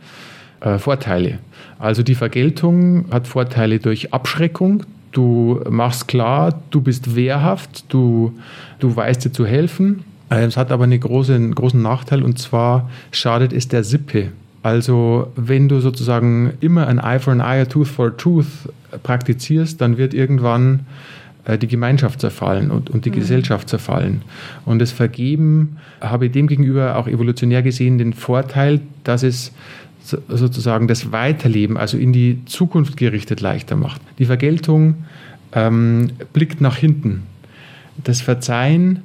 äh, 0.61 0.79
Vorteile. 0.79 1.39
Also 1.79 2.03
die 2.03 2.15
Vergeltung 2.15 3.07
hat 3.11 3.27
Vorteile 3.27 3.79
durch 3.79 4.13
Abschreckung. 4.13 4.85
Du 5.13 5.61
machst 5.71 6.09
klar, 6.09 6.61
du 6.71 6.81
bist 6.81 7.17
wehrhaft, 7.17 7.85
du, 7.89 8.35
du 8.79 8.95
weißt 8.95 9.25
dir 9.25 9.33
zu 9.33 9.47
helfen. 9.47 10.05
Äh, 10.31 10.45
es 10.45 10.57
hat 10.57 10.71
aber 10.71 10.85
einen 10.85 11.01
großen 11.01 11.83
Nachteil 11.83 12.23
und 12.23 12.39
zwar 12.39 12.91
schadet 13.11 13.53
es 13.53 13.69
der 13.69 13.85
Sippe. 13.85 14.29
Also 14.63 15.33
wenn 15.37 15.69
du 15.69 15.81
sozusagen 15.81 16.55
immer 16.61 16.89
ein 16.89 16.99
Eye 16.99 17.21
for 17.21 17.33
an 17.33 17.41
Eye, 17.41 17.63
a 17.63 17.65
Tooth 17.67 17.89
for 17.89 18.09
a 18.09 18.11
Tooth 18.11 18.47
praktizierst, 19.03 19.81
dann 19.81 19.97
wird 19.97 20.13
irgendwann 20.13 20.87
äh, 21.45 21.57
die 21.57 21.69
Gemeinschaft 21.69 22.21
zerfallen 22.21 22.71
und, 22.71 22.91
und 22.91 23.05
die 23.05 23.11
mhm. 23.11 23.15
Gesellschaft 23.15 23.69
zerfallen. 23.69 24.23
Und 24.65 24.81
das 24.81 24.91
Vergeben 24.91 25.77
habe 26.01 26.29
demgegenüber 26.31 26.97
auch 26.97 27.07
evolutionär 27.07 27.63
gesehen 27.63 27.99
den 27.99 28.13
Vorteil, 28.13 28.81
dass 29.05 29.23
es 29.23 29.53
sozusagen 30.29 30.89
das 30.89 31.13
Weiterleben, 31.13 31.77
also 31.77 31.97
in 31.97 32.13
die 32.13 32.45
Zukunft 32.47 32.97
gerichtet, 32.97 33.41
leichter 33.41 33.77
macht. 33.77 34.01
Die 34.19 34.27
Vergeltung 34.27 35.05
ähm, 35.53 36.11
blickt 36.33 36.61
nach 36.61 36.77
hinten. 36.77 37.23
Das 38.05 38.21
Verzeihen 38.21 39.03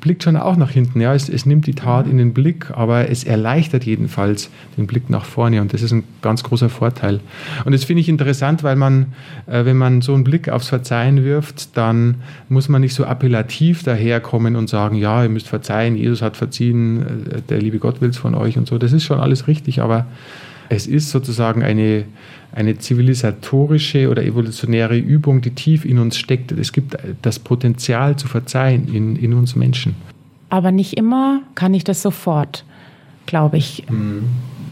blickt 0.00 0.22
schon 0.22 0.36
auch 0.36 0.56
nach 0.56 0.70
hinten. 0.70 1.00
Ja, 1.00 1.14
es, 1.14 1.28
es, 1.28 1.44
nimmt 1.44 1.66
die 1.66 1.74
Tat 1.74 2.06
in 2.06 2.16
den 2.16 2.32
Blick, 2.32 2.70
aber 2.72 3.10
es 3.10 3.24
erleichtert 3.24 3.84
jedenfalls 3.84 4.50
den 4.76 4.86
Blick 4.86 5.10
nach 5.10 5.24
vorne 5.24 5.60
und 5.60 5.72
das 5.72 5.82
ist 5.82 5.92
ein 5.92 6.04
ganz 6.22 6.42
großer 6.42 6.68
Vorteil. 6.70 7.20
Und 7.64 7.72
das 7.72 7.84
finde 7.84 8.00
ich 8.00 8.08
interessant, 8.08 8.62
weil 8.62 8.76
man, 8.76 9.12
äh, 9.46 9.64
wenn 9.64 9.76
man 9.76 10.00
so 10.00 10.14
einen 10.14 10.24
Blick 10.24 10.48
aufs 10.48 10.68
Verzeihen 10.68 11.24
wirft, 11.24 11.76
dann 11.76 12.16
muss 12.48 12.68
man 12.68 12.80
nicht 12.80 12.94
so 12.94 13.04
appellativ 13.04 13.82
daherkommen 13.82 14.56
und 14.56 14.70
sagen, 14.70 14.96
ja, 14.96 15.22
ihr 15.22 15.28
müsst 15.28 15.48
verzeihen, 15.48 15.96
Jesus 15.96 16.22
hat 16.22 16.36
verziehen, 16.36 17.26
äh, 17.30 17.40
der 17.48 17.60
liebe 17.60 17.78
Gott 17.78 18.00
will 18.00 18.10
es 18.10 18.16
von 18.16 18.34
euch 18.34 18.56
und 18.56 18.66
so. 18.66 18.78
Das 18.78 18.92
ist 18.92 19.04
schon 19.04 19.20
alles 19.20 19.48
richtig, 19.48 19.82
aber 19.82 20.06
es 20.68 20.86
ist 20.86 21.10
sozusagen 21.10 21.62
eine, 21.62 22.04
eine 22.52 22.78
zivilisatorische 22.78 24.08
oder 24.08 24.24
evolutionäre 24.24 24.96
Übung, 24.96 25.40
die 25.40 25.50
tief 25.50 25.84
in 25.84 25.98
uns 25.98 26.16
steckt. 26.16 26.52
Es 26.52 26.72
gibt 26.72 26.96
das 27.22 27.38
Potenzial 27.38 28.16
zu 28.16 28.28
verzeihen 28.28 28.92
in, 28.92 29.16
in 29.16 29.34
uns 29.34 29.56
Menschen. 29.56 29.94
Aber 30.50 30.70
nicht 30.72 30.94
immer 30.96 31.42
kann 31.54 31.74
ich 31.74 31.84
das 31.84 32.02
sofort, 32.02 32.64
glaube 33.26 33.56
ich. 33.56 33.84
Mhm. 33.90 34.24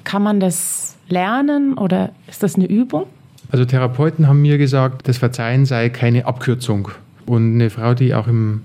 Kann 0.05 0.23
man 0.23 0.41
das 0.41 0.97
lernen 1.09 1.75
oder 1.75 2.13
ist 2.29 2.43
das 2.43 2.57
eine 2.57 2.67
Übung? 2.67 3.07
Also 3.51 3.65
Therapeuten 3.65 4.29
haben 4.29 4.41
mir 4.41 4.59
gesagt, 4.59 5.09
das 5.09 5.19
Verzeihen 5.19 5.67
sei 5.67 5.91
keine 5.91 6.27
Abkürzung. 6.27 6.89
Und 7.27 7.55
eine 7.55 7.71
Frau, 7.71 7.95
die 7.95 8.15
auch 8.15 8.27
im 8.27 8.63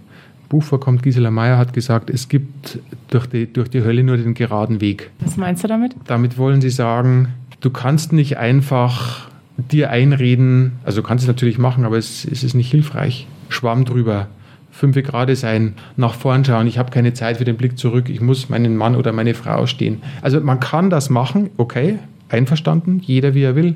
Buch 0.49 0.63
vorkommt, 0.63 1.03
Gisela 1.03 1.31
Meyer 1.31 1.57
hat 1.57 1.73
gesagt, 1.73 2.09
es 2.09 2.29
gibt 2.29 2.79
durch 3.09 3.27
die, 3.27 3.51
durch 3.51 3.69
die 3.69 3.83
Hölle 3.83 4.03
nur 4.03 4.17
den 4.17 4.33
geraden 4.33 4.81
Weg. 4.81 5.11
Was 5.19 5.37
meinst 5.37 5.63
du 5.63 5.67
damit? 5.67 5.95
Damit 6.05 6.37
wollen 6.37 6.61
sie 6.61 6.69
sagen, 6.69 7.29
du 7.61 7.69
kannst 7.69 8.13
nicht 8.13 8.37
einfach 8.37 9.29
dir 9.57 9.89
einreden, 9.89 10.73
also 10.83 11.01
du 11.01 11.07
kannst 11.07 11.23
es 11.23 11.27
natürlich 11.27 11.57
machen, 11.57 11.83
aber 11.83 11.97
es, 11.97 12.25
es 12.25 12.43
ist 12.43 12.53
nicht 12.53 12.71
hilfreich. 12.71 13.27
Schwamm 13.49 13.85
drüber, 13.85 14.27
fünf 14.71 14.95
Grad 15.03 15.35
sein, 15.35 15.73
nach 15.95 16.13
vorn 16.13 16.45
schauen, 16.45 16.67
ich 16.67 16.77
habe 16.77 16.91
keine 16.91 17.13
Zeit 17.13 17.37
für 17.37 17.45
den 17.45 17.57
Blick 17.57 17.77
zurück, 17.77 18.09
ich 18.09 18.21
muss 18.21 18.49
meinen 18.49 18.77
Mann 18.77 18.95
oder 18.95 19.11
meine 19.11 19.33
Frau 19.33 19.65
stehen. 19.65 20.01
Also 20.21 20.39
man 20.39 20.59
kann 20.59 20.89
das 20.89 21.09
machen, 21.09 21.49
okay, 21.57 21.99
einverstanden, 22.29 23.01
jeder 23.03 23.33
wie 23.33 23.43
er 23.43 23.55
will, 23.55 23.75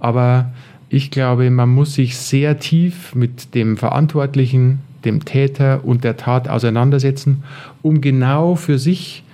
aber 0.00 0.52
ich 0.90 1.10
glaube, 1.10 1.50
man 1.50 1.68
muss 1.68 1.94
sich 1.94 2.16
sehr 2.16 2.58
tief 2.58 3.14
mit 3.14 3.54
dem 3.54 3.76
Verantwortlichen 3.76 4.80
dem 5.04 5.24
Täter 5.24 5.84
und 5.84 6.04
der 6.04 6.16
Tat 6.16 6.48
auseinandersetzen, 6.48 7.44
um 7.82 8.00
genau 8.00 8.54
für 8.54 8.78
sich 8.78 9.24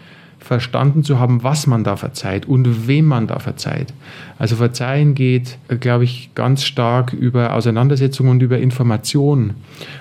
verstanden 0.45 1.03
zu 1.03 1.19
haben, 1.19 1.43
was 1.43 1.67
man 1.67 1.85
da 1.85 1.97
verzeiht 1.97 2.47
und 2.47 2.87
wem 2.87 3.07
man 3.07 3.27
da 3.27 3.39
verzeiht. 3.39 3.95
Also 4.39 4.57
Verzeihen 4.57 5.15
geht, 5.15 5.57
glaube 5.81 6.05
ich, 6.05 6.31
ganz 6.35 6.65
stark 6.65 7.13
über 7.15 7.55
Auseinandersetzung 7.55 8.29
und 8.29 8.43
über 8.43 8.59
Information. 8.59 9.55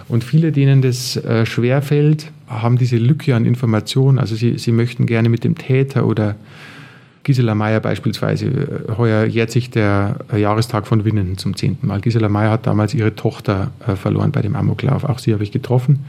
Und 0.10 0.24
viele, 0.24 0.52
denen 0.52 0.82
das 0.82 1.16
äh, 1.16 1.46
schwerfällt, 1.46 2.32
haben 2.48 2.78
diese 2.78 2.98
Lücke 2.98 3.36
an 3.36 3.46
Information. 3.46 4.20
Also 4.20 4.36
sie, 4.36 4.58
sie 4.58 4.74
möchten 4.74 5.06
gerne 5.06 5.30
mit 5.30 5.44
dem 5.46 5.58
Täter 5.58 6.06
oder 6.06 6.36
Gisela 7.24 7.56
Meyer 7.56 7.80
beispielsweise, 7.80 8.46
äh, 8.48 8.98
heuer 8.98 9.26
jährt 9.26 9.52
sich 9.52 9.70
der 9.70 10.18
äh, 10.32 10.40
Jahrestag 10.40 10.86
von 10.88 11.06
Winnen 11.06 11.38
zum 11.38 11.56
zehnten 11.56 11.88
Mal. 11.88 12.02
Gisela 12.02 12.30
Meyer 12.30 12.52
hat 12.52 12.68
damals 12.68 12.94
ihre 12.94 13.16
Tochter 13.16 13.72
äh, 13.86 13.96
verloren 13.96 14.32
bei 14.32 14.42
dem 14.42 14.56
Amoklauf. 14.56 15.06
Auch 15.06 15.20
sie 15.20 15.34
habe 15.34 15.44
ich 15.44 15.52
getroffen. 15.52 16.06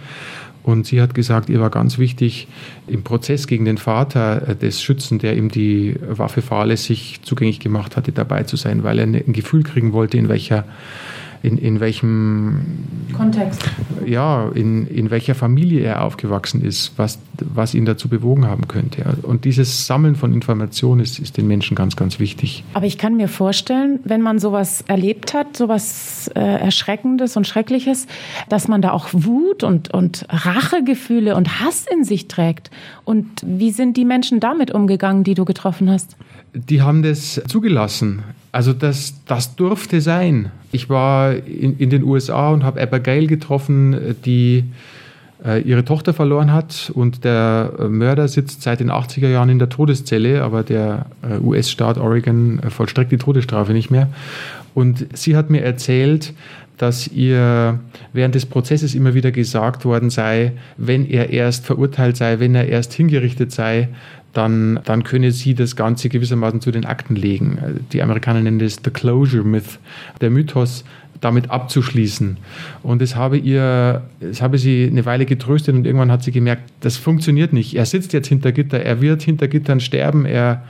Und 0.64 0.86
sie 0.86 1.00
hat 1.02 1.14
gesagt, 1.14 1.50
ihr 1.50 1.60
war 1.60 1.68
ganz 1.68 1.98
wichtig, 1.98 2.48
im 2.86 3.02
Prozess 3.04 3.46
gegen 3.46 3.66
den 3.66 3.76
Vater 3.76 4.54
des 4.54 4.82
Schützen, 4.82 5.18
der 5.18 5.36
ihm 5.36 5.50
die 5.50 5.94
Waffe 6.08 6.40
fahrlässig 6.40 7.20
zugänglich 7.22 7.60
gemacht 7.60 7.98
hatte, 7.98 8.12
dabei 8.12 8.44
zu 8.44 8.56
sein, 8.56 8.82
weil 8.82 8.98
er 8.98 9.04
ein 9.04 9.34
Gefühl 9.34 9.62
kriegen 9.62 9.92
wollte, 9.92 10.16
in 10.16 10.30
welcher 10.30 10.64
in, 11.44 11.58
in 11.58 11.78
welchem 11.78 12.60
Kontext. 13.12 13.62
Ja, 14.06 14.48
in, 14.54 14.86
in 14.86 15.10
welcher 15.10 15.34
Familie 15.34 15.82
er 15.82 16.02
aufgewachsen 16.02 16.64
ist, 16.64 16.92
was, 16.96 17.18
was 17.38 17.74
ihn 17.74 17.84
dazu 17.84 18.08
bewogen 18.08 18.46
haben 18.46 18.66
könnte. 18.66 19.18
Und 19.22 19.44
dieses 19.44 19.86
Sammeln 19.86 20.16
von 20.16 20.32
Informationen 20.32 21.02
ist, 21.02 21.18
ist 21.18 21.36
den 21.36 21.46
Menschen 21.46 21.74
ganz, 21.74 21.96
ganz 21.96 22.18
wichtig. 22.18 22.64
Aber 22.72 22.86
ich 22.86 22.96
kann 22.96 23.16
mir 23.16 23.28
vorstellen, 23.28 24.00
wenn 24.04 24.22
man 24.22 24.38
sowas 24.38 24.84
erlebt 24.88 25.34
hat, 25.34 25.54
sowas 25.54 26.30
äh, 26.34 26.40
Erschreckendes 26.40 27.36
und 27.36 27.46
Schreckliches, 27.46 28.06
dass 28.48 28.66
man 28.66 28.80
da 28.80 28.92
auch 28.92 29.08
Wut 29.12 29.64
und, 29.64 29.92
und 29.92 30.24
Rachegefühle 30.30 31.36
und 31.36 31.60
Hass 31.60 31.84
in 31.86 32.04
sich 32.04 32.26
trägt. 32.26 32.70
Und 33.04 33.26
wie 33.44 33.70
sind 33.70 33.98
die 33.98 34.06
Menschen 34.06 34.40
damit 34.40 34.70
umgegangen, 34.70 35.24
die 35.24 35.34
du 35.34 35.44
getroffen 35.44 35.90
hast? 35.90 36.16
Die 36.54 36.80
haben 36.80 37.02
das 37.02 37.42
zugelassen. 37.46 38.22
Also 38.54 38.72
das, 38.72 39.14
das 39.26 39.56
durfte 39.56 40.00
sein. 40.00 40.52
Ich 40.70 40.88
war 40.88 41.34
in, 41.34 41.76
in 41.76 41.90
den 41.90 42.04
USA 42.04 42.50
und 42.50 42.62
habe 42.62 42.80
Abigail 42.80 43.26
getroffen, 43.26 44.14
die 44.24 44.62
äh, 45.44 45.60
ihre 45.62 45.84
Tochter 45.84 46.14
verloren 46.14 46.52
hat 46.52 46.92
und 46.94 47.24
der 47.24 47.72
Mörder 47.88 48.28
sitzt 48.28 48.62
seit 48.62 48.78
den 48.78 48.92
80er 48.92 49.26
Jahren 49.26 49.48
in 49.48 49.58
der 49.58 49.70
Todeszelle, 49.70 50.44
aber 50.44 50.62
der 50.62 51.06
äh, 51.28 51.44
US-Staat 51.44 51.98
Oregon 51.98 52.60
äh, 52.60 52.70
vollstreckt 52.70 53.10
die 53.10 53.16
Todesstrafe 53.16 53.72
nicht 53.72 53.90
mehr. 53.90 54.06
Und 54.72 55.04
sie 55.14 55.34
hat 55.34 55.50
mir 55.50 55.62
erzählt, 55.62 56.32
dass 56.76 57.08
ihr 57.08 57.78
während 58.12 58.34
des 58.34 58.46
Prozesses 58.46 58.94
immer 58.94 59.14
wieder 59.14 59.30
gesagt 59.30 59.84
worden 59.84 60.10
sei, 60.10 60.52
wenn 60.76 61.08
er 61.08 61.30
erst 61.30 61.66
verurteilt 61.66 62.16
sei, 62.16 62.40
wenn 62.40 62.54
er 62.54 62.68
erst 62.68 62.92
hingerichtet 62.92 63.52
sei, 63.52 63.88
dann, 64.32 64.80
dann 64.84 65.04
könne 65.04 65.30
sie 65.30 65.54
das 65.54 65.76
Ganze 65.76 66.08
gewissermaßen 66.08 66.60
zu 66.60 66.72
den 66.72 66.84
Akten 66.84 67.14
legen. 67.14 67.58
Die 67.92 68.02
Amerikaner 68.02 68.40
nennen 68.40 68.58
das 68.58 68.80
The 68.84 68.90
Closure 68.90 69.44
Myth, 69.44 69.78
der 70.20 70.30
Mythos, 70.30 70.84
damit 71.20 71.50
abzuschließen. 71.50 72.36
Und 72.82 73.00
das 73.00 73.14
habe 73.14 73.38
ihr, 73.38 74.02
das 74.20 74.42
habe 74.42 74.58
sie 74.58 74.88
eine 74.90 75.06
Weile 75.06 75.24
getröstet 75.24 75.74
und 75.74 75.86
irgendwann 75.86 76.10
hat 76.10 76.24
sie 76.24 76.32
gemerkt, 76.32 76.64
das 76.80 76.96
funktioniert 76.96 77.52
nicht. 77.52 77.74
Er 77.74 77.86
sitzt 77.86 78.12
jetzt 78.12 78.28
hinter 78.28 78.52
Gitter, 78.52 78.80
er 78.80 79.00
wird 79.00 79.22
hinter 79.22 79.48
Gittern 79.48 79.80
sterben, 79.80 80.26
er 80.26 80.64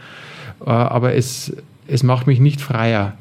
äh, 0.64 0.70
aber 0.70 1.14
es, 1.14 1.56
es 1.86 2.02
macht 2.02 2.26
mich 2.26 2.40
nicht 2.40 2.60
freier. 2.60 3.14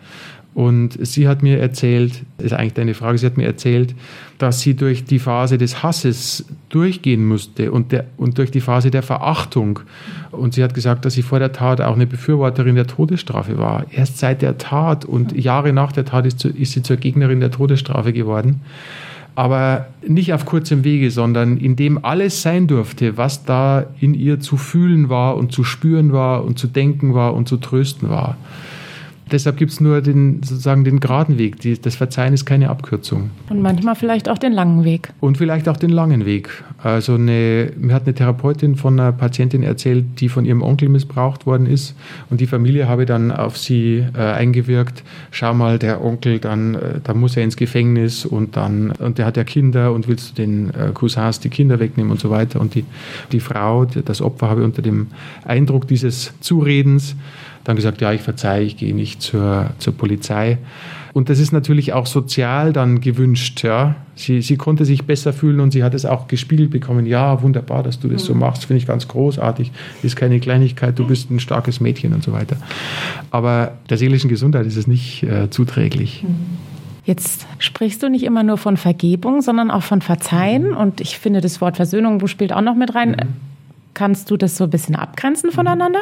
Und 0.56 1.04
sie 1.06 1.28
hat 1.28 1.42
mir 1.42 1.60
erzählt, 1.60 2.22
ist 2.38 2.54
eigentlich 2.54 2.74
deine 2.74 2.94
Frage, 2.94 3.18
sie 3.18 3.26
hat 3.26 3.38
mir 3.38 3.46
erzählt, 3.46 3.96
dass 4.38 4.62
sie 4.62 4.76
durch 4.76 5.04
die 5.04 5.18
Phase 5.18 5.58
des 5.58 5.82
Hasses 5.82 6.46
durchgehen 6.70 7.26
musste 7.26 7.72
und, 7.72 7.92
der, 7.92 8.06
und 8.18 8.38
durch 8.38 8.52
die 8.52 8.62
Phase 8.62 8.92
der 8.92 9.02
Verachtung. 9.02 9.80
Und 10.30 10.54
sie 10.54 10.64
hat 10.64 10.76
gesagt, 10.76 11.06
dass 11.06 11.16
sie 11.16 11.24
vor 11.24 11.40
der 11.40 11.54
Tat 11.54 11.82
auch 11.82 11.96
eine 11.96 12.06
Befürworterin 12.06 12.76
der 12.76 12.86
Todesstrafe 12.86 13.58
war. 13.58 13.86
Erst 13.90 14.20
seit 14.20 14.44
der 14.44 14.60
Tat 14.60 15.06
und 15.06 15.36
Jahre 15.36 15.74
nach 15.74 15.92
der 15.92 16.06
Tat 16.06 16.28
ist, 16.28 16.46
ist 16.46 16.74
sie 16.74 16.84
zur 16.84 16.98
Gegnerin 16.98 17.40
der 17.40 17.52
Todesstrafe 17.52 18.14
geworden. 18.14 18.62
Aber 19.36 19.88
nicht 20.08 20.34
auf 20.34 20.46
kurzem 20.46 20.84
Wege, 20.84 21.10
sondern 21.10 21.58
indem 21.58 22.06
alles 22.06 22.44
sein 22.44 22.68
durfte, 22.68 23.18
was 23.18 23.46
da 23.46 23.88
in 24.00 24.14
ihr 24.14 24.40
zu 24.40 24.58
fühlen 24.58 25.10
war 25.10 25.36
und 25.38 25.52
zu 25.52 25.64
spüren 25.64 26.14
war 26.14 26.46
und 26.46 26.60
zu 26.60 26.68
denken 26.68 27.16
war 27.16 27.34
und 27.34 27.48
zu 27.48 27.58
trösten 27.58 28.10
war. 28.10 28.38
Deshalb 29.34 29.58
gibt 29.58 29.72
es 29.72 29.82
nur 29.82 30.00
den, 30.02 30.44
sozusagen 30.44 30.84
den 30.84 31.00
geraden 31.00 31.40
Weg. 31.40 31.60
Die, 31.62 31.82
das 31.82 31.96
Verzeihen 31.96 32.36
ist 32.36 32.46
keine 32.46 32.70
Abkürzung. 32.70 33.32
Und 33.50 33.63
manchmal 33.63 33.96
vielleicht 33.96 34.30
auch 34.30 34.38
den 34.38 34.54
langen 34.54 34.84
Weg. 34.84 35.10
Und 35.22 35.40
vielleicht 35.40 35.68
auch 35.68 35.75
den 35.75 35.90
langen 35.90 36.28
Weg. 36.28 36.63
Also 36.78 37.16
eine, 37.16 37.72
mir 37.75 37.96
hat 37.96 38.04
eine 38.04 38.13
Therapeutin 38.13 38.75
von 38.75 39.00
einer 39.00 39.12
Patientin 39.12 39.63
erzählt, 39.63 40.06
die 40.20 40.30
von 40.30 40.46
ihrem 40.46 40.62
Onkel 40.62 40.88
missbraucht 40.88 41.48
worden 41.48 41.66
ist. 41.66 41.96
Und 42.30 42.42
die 42.42 42.46
Familie 42.46 42.88
habe 42.88 43.08
dann 43.08 43.32
auf 43.32 43.58
sie 43.58 44.06
äh, 44.16 44.20
eingewirkt. 44.20 45.04
Schau 45.32 45.56
mal, 45.56 45.80
der 45.80 46.06
Onkel, 46.06 46.38
dann, 46.38 46.75
äh, 46.75 47.00
da 47.04 47.16
muss 47.16 47.36
er 47.36 47.44
ins 47.44 47.58
Gefängnis 47.58 48.28
und 48.28 48.56
dann, 48.56 48.92
und 48.92 49.18
der 49.18 49.25
hat 49.25 49.36
ja 49.36 49.44
Kinder 49.44 49.94
und 49.94 50.08
willst 50.08 50.30
du 50.30 50.44
den 50.44 50.70
äh, 50.75 50.92
Cousins 50.94 51.40
die 51.40 51.50
Kinder 51.50 51.80
wegnehmen 51.80 52.12
und 52.12 52.20
so 52.20 52.30
weiter. 52.30 52.62
Und 52.62 52.75
die, 52.75 52.86
die 53.32 53.40
Frau, 53.40 53.86
das 53.86 54.22
Opfer 54.22 54.48
habe 54.48 54.63
unter 54.63 54.84
dem 54.84 55.08
Eindruck 55.44 55.88
dieses 55.88 56.34
Zuredens 56.40 57.16
dann 57.63 57.75
gesagt, 57.75 58.01
ja, 58.01 58.12
ich 58.12 58.22
verzeihe, 58.22 58.63
ich 58.63 58.77
gehe 58.77 58.93
nicht 58.93 59.22
zur, 59.22 59.72
zur 59.79 59.93
Polizei. 59.93 60.58
Und 61.13 61.29
das 61.29 61.39
ist 61.39 61.51
natürlich 61.51 61.93
auch 61.93 62.08
sozial 62.08 62.74
dann 62.74 63.00
gewünscht. 63.00 63.63
Ja. 63.63 63.96
Sie, 64.15 64.41
sie 64.41 64.58
konnte 64.58 64.84
sich 64.84 65.05
besser 65.05 65.32
fühlen 65.32 65.60
und 65.60 65.72
sie 65.72 65.84
hat 65.84 65.93
es 65.93 66.05
auch 66.05 66.27
gespiegelt 66.27 66.72
bekommen. 66.72 67.05
Ja, 67.05 67.41
wunderbar, 67.43 67.84
dass 67.84 68.00
du 68.00 68.08
das 68.08 68.25
so 68.25 68.34
mhm. 68.34 68.41
machst, 68.41 68.65
finde 68.65 68.79
ich 68.79 68.88
ganz 68.88 69.08
großartig. 69.08 69.72
Ist 70.01 70.15
keine 70.15 70.39
Kleinigkeit, 70.39 70.98
du 70.98 71.05
bist 71.05 71.29
ein 71.29 71.39
starkes 71.39 71.79
Mädchen 71.79 72.13
und 72.13 72.24
so 72.24 72.34
weiter. 72.34 72.58
Aber 73.29 73.74
der 73.89 73.98
seelischen 73.98 74.29
Gesundheit 74.29 74.65
ist 74.65 74.75
es 74.75 74.88
nicht 74.88 75.24
äh, 75.24 75.50
zuträglich. 75.51 76.24
Mhm. 76.24 76.36
Jetzt 77.05 77.46
sprichst 77.60 78.01
du 78.01 78.10
nicht 78.10 78.24
immer 78.24 78.43
nur 78.43 78.58
von 78.58 78.77
Vergebung, 78.77 79.41
sondern 79.41 79.72
auch 79.72 79.84
von 79.84 80.01
Verzeihen. 80.01 80.70
Mhm. 80.70 80.77
Und 80.77 81.01
ich 81.01 81.20
finde, 81.20 81.41
das 81.41 81.62
Wort 81.62 81.75
Versöhnung 81.75 82.25
spielt 82.27 82.53
auch 82.53 82.62
noch 82.62 82.75
mit 82.75 82.96
rein. 82.96 83.12
Mhm. 83.12 83.17
Kannst 83.93 84.32
du 84.32 84.38
das 84.38 84.58
so 84.58 84.63
ein 84.63 84.70
bisschen 84.72 84.96
abgrenzen 84.96 85.51
voneinander? 85.51 86.00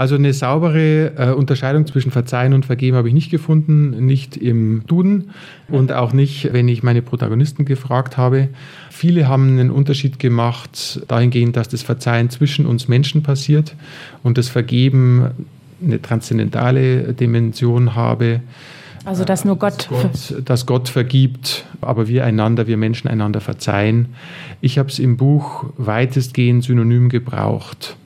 Also 0.00 0.14
eine 0.14 0.32
saubere 0.32 1.12
äh, 1.18 1.32
Unterscheidung 1.32 1.86
zwischen 1.86 2.10
Verzeihen 2.10 2.54
und 2.54 2.64
Vergeben 2.64 2.96
habe 2.96 3.08
ich 3.08 3.12
nicht 3.12 3.30
gefunden, 3.30 4.06
nicht 4.06 4.34
im 4.34 4.82
Duden 4.86 5.32
und 5.68 5.92
auch 5.92 6.14
nicht, 6.14 6.54
wenn 6.54 6.68
ich 6.68 6.82
meine 6.82 7.02
Protagonisten 7.02 7.66
gefragt 7.66 8.16
habe. 8.16 8.48
Viele 8.88 9.28
haben 9.28 9.50
einen 9.50 9.70
Unterschied 9.70 10.18
gemacht 10.18 11.02
dahingehend, 11.06 11.54
dass 11.54 11.68
das 11.68 11.82
Verzeihen 11.82 12.30
zwischen 12.30 12.64
uns 12.64 12.88
Menschen 12.88 13.22
passiert 13.22 13.76
und 14.22 14.38
das 14.38 14.48
Vergeben 14.48 15.32
eine 15.84 16.00
transzendentale 16.00 17.12
Dimension 17.12 17.94
habe. 17.94 18.40
Also 19.04 19.26
dass 19.26 19.44
nur 19.44 19.56
Gott, 19.56 19.90
dass 19.90 20.28
Gott, 20.30 20.48
dass 20.48 20.64
Gott 20.64 20.88
vergibt, 20.88 21.66
aber 21.82 22.08
wir 22.08 22.24
einander, 22.24 22.66
wir 22.66 22.78
Menschen 22.78 23.08
einander 23.08 23.42
verzeihen. 23.42 24.14
Ich 24.62 24.78
habe 24.78 24.88
es 24.88 24.98
im 24.98 25.18
Buch 25.18 25.66
weitestgehend 25.76 26.64
synonym 26.64 27.10
gebraucht. 27.10 27.98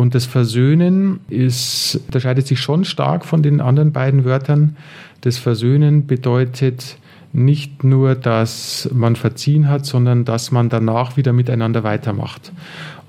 Und 0.00 0.14
das 0.14 0.24
Versöhnen 0.24 1.20
ist, 1.28 2.00
unterscheidet 2.06 2.46
sich 2.46 2.58
schon 2.58 2.86
stark 2.86 3.26
von 3.26 3.42
den 3.42 3.60
anderen 3.60 3.92
beiden 3.92 4.24
Wörtern. 4.24 4.78
Das 5.20 5.36
Versöhnen 5.36 6.06
bedeutet 6.06 6.96
nicht 7.34 7.84
nur, 7.84 8.14
dass 8.14 8.88
man 8.94 9.14
verziehen 9.14 9.68
hat, 9.68 9.84
sondern 9.84 10.24
dass 10.24 10.52
man 10.52 10.70
danach 10.70 11.18
wieder 11.18 11.34
miteinander 11.34 11.84
weitermacht. 11.84 12.50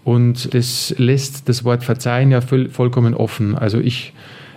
Und 0.03 0.53
das 0.53 0.93
lässt 0.97 1.47
das 1.47 1.63
Wort 1.63 1.85
verzeihen 1.85 2.29
ja 2.29 2.41
vollkommen 2.41 3.13
offen. 3.13 3.57
Also 3.57 3.79
ich 3.79 4.11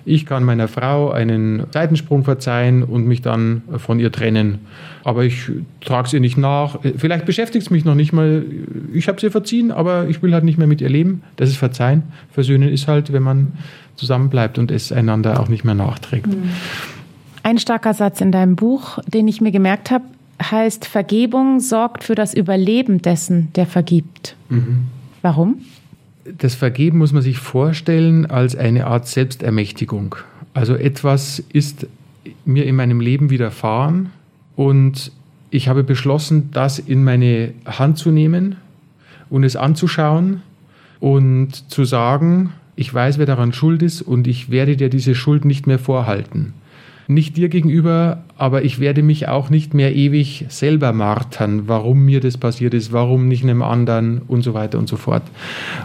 ich 0.06 0.26
kann 0.26 0.44
meiner 0.44 0.68
Frau 0.68 1.10
einen 1.10 1.64
Seitensprung 1.72 2.24
verzeihen 2.24 2.82
und 2.82 3.06
mich 3.06 3.22
dann 3.22 3.62
von 3.78 3.98
ihr 3.98 4.12
trennen. 4.12 4.60
Aber 5.02 5.24
ich 5.24 5.50
trage 5.80 6.06
es 6.06 6.12
ihr 6.12 6.20
nicht 6.20 6.36
nach. 6.36 6.78
Vielleicht 6.96 7.24
beschäftigt 7.24 7.64
es 7.66 7.70
mich 7.70 7.84
noch 7.84 7.94
nicht 7.94 8.12
mal. 8.12 8.44
Ich 8.92 9.08
habe 9.08 9.20
sie 9.20 9.30
verziehen, 9.30 9.70
aber 9.70 10.08
ich 10.08 10.22
will 10.22 10.32
halt 10.34 10.44
nicht 10.44 10.58
mehr 10.58 10.66
mit 10.66 10.80
ihr 10.80 10.88
leben. 10.88 11.22
Das 11.36 11.48
ist 11.48 11.56
Verzeihen. 11.56 12.02
Versöhnen 12.32 12.68
ist 12.68 12.88
halt, 12.88 13.12
wenn 13.12 13.22
man 13.22 13.52
zusammenbleibt 13.96 14.58
und 14.58 14.70
es 14.70 14.92
einander 14.92 15.40
auch 15.40 15.48
nicht 15.48 15.64
mehr 15.64 15.74
nachträgt. 15.74 16.26
Mhm. 16.26 16.50
Ein 17.42 17.58
starker 17.58 17.94
Satz 17.94 18.20
in 18.20 18.32
deinem 18.32 18.56
Buch, 18.56 18.98
den 19.06 19.28
ich 19.28 19.40
mir 19.40 19.52
gemerkt 19.52 19.90
habe, 19.90 20.04
heißt, 20.42 20.86
Vergebung 20.86 21.60
sorgt 21.60 22.04
für 22.04 22.14
das 22.14 22.34
Überleben 22.34 23.02
dessen, 23.02 23.52
der 23.54 23.66
vergibt. 23.66 24.36
Mhm. 24.48 24.86
Warum? 25.22 25.60
Das 26.24 26.54
Vergeben 26.54 26.98
muss 26.98 27.12
man 27.12 27.22
sich 27.22 27.38
vorstellen 27.38 28.26
als 28.26 28.56
eine 28.56 28.86
Art 28.86 29.06
Selbstermächtigung. 29.06 30.16
Also 30.54 30.74
etwas 30.74 31.42
ist 31.52 31.86
mir 32.44 32.64
in 32.64 32.76
meinem 32.76 33.00
Leben 33.00 33.30
widerfahren 33.30 34.10
und 34.56 35.12
ich 35.50 35.68
habe 35.68 35.84
beschlossen, 35.84 36.50
das 36.52 36.78
in 36.78 37.04
meine 37.04 37.52
Hand 37.66 37.98
zu 37.98 38.10
nehmen 38.10 38.56
und 39.30 39.44
es 39.44 39.56
anzuschauen 39.56 40.42
und 41.00 41.70
zu 41.70 41.84
sagen, 41.84 42.52
ich 42.76 42.92
weiß, 42.92 43.18
wer 43.18 43.26
daran 43.26 43.52
schuld 43.52 43.82
ist 43.82 44.02
und 44.02 44.26
ich 44.26 44.50
werde 44.50 44.76
dir 44.76 44.88
diese 44.88 45.14
Schuld 45.14 45.44
nicht 45.44 45.66
mehr 45.66 45.78
vorhalten 45.78 46.54
nicht 47.06 47.36
dir 47.36 47.48
gegenüber, 47.48 48.24
aber 48.36 48.64
ich 48.64 48.80
werde 48.80 49.02
mich 49.02 49.28
auch 49.28 49.50
nicht 49.50 49.74
mehr 49.74 49.94
ewig 49.94 50.46
selber 50.48 50.92
martern, 50.92 51.68
warum 51.68 52.04
mir 52.04 52.20
das 52.20 52.38
passiert 52.38 52.74
ist, 52.74 52.92
warum 52.92 53.28
nicht 53.28 53.44
einem 53.44 53.62
anderen 53.62 54.22
und 54.26 54.42
so 54.42 54.54
weiter 54.54 54.78
und 54.78 54.88
so 54.88 54.96
fort. 54.96 55.22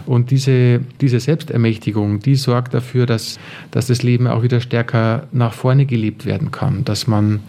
Und 0.06 0.30
diese, 0.30 0.80
diese 1.00 1.20
Selbstermächtigung, 1.20 2.20
die 2.20 2.34
sorgt 2.34 2.74
dafür, 2.74 3.06
dass, 3.06 3.38
dass 3.70 3.86
das 3.86 4.02
Leben 4.02 4.26
auch 4.26 4.42
wieder 4.42 4.60
stärker 4.60 5.28
nach 5.32 5.52
vorne 5.52 5.86
gelebt 5.86 6.26
werden 6.26 6.50
kann, 6.50 6.84
dass 6.84 7.06
man, 7.06 7.40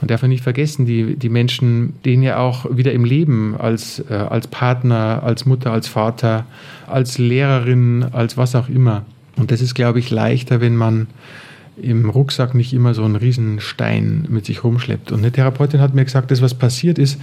man 0.00 0.08
darf 0.08 0.22
ja 0.22 0.28
nicht 0.28 0.42
vergessen, 0.42 0.86
die, 0.86 1.16
die 1.16 1.28
Menschen, 1.28 1.94
denen 2.04 2.22
ja 2.22 2.38
auch 2.38 2.76
wieder 2.76 2.92
im 2.92 3.04
Leben 3.04 3.54
als, 3.56 4.02
äh, 4.10 4.14
als 4.14 4.48
Partner, 4.48 5.22
als 5.22 5.46
Mutter, 5.46 5.72
als 5.72 5.88
Vater, 5.88 6.46
als 6.86 7.18
Lehrerin, 7.18 8.06
als 8.12 8.36
was 8.36 8.54
auch 8.54 8.68
immer. 8.68 9.04
Und 9.36 9.50
das 9.50 9.60
ist, 9.60 9.74
glaube 9.74 9.98
ich, 10.00 10.10
leichter, 10.10 10.60
wenn 10.60 10.76
man 10.76 11.06
im 11.82 12.10
Rucksack 12.10 12.54
nicht 12.54 12.72
immer 12.72 12.94
so 12.94 13.04
einen 13.04 13.16
Riesenstein 13.16 14.26
mit 14.28 14.46
sich 14.46 14.64
rumschleppt. 14.64 15.12
Und 15.12 15.20
eine 15.20 15.32
Therapeutin 15.32 15.80
hat 15.80 15.94
mir 15.94 16.04
gesagt, 16.04 16.30
das, 16.30 16.42
was 16.42 16.54
passiert 16.54 16.98
ist, 16.98 17.20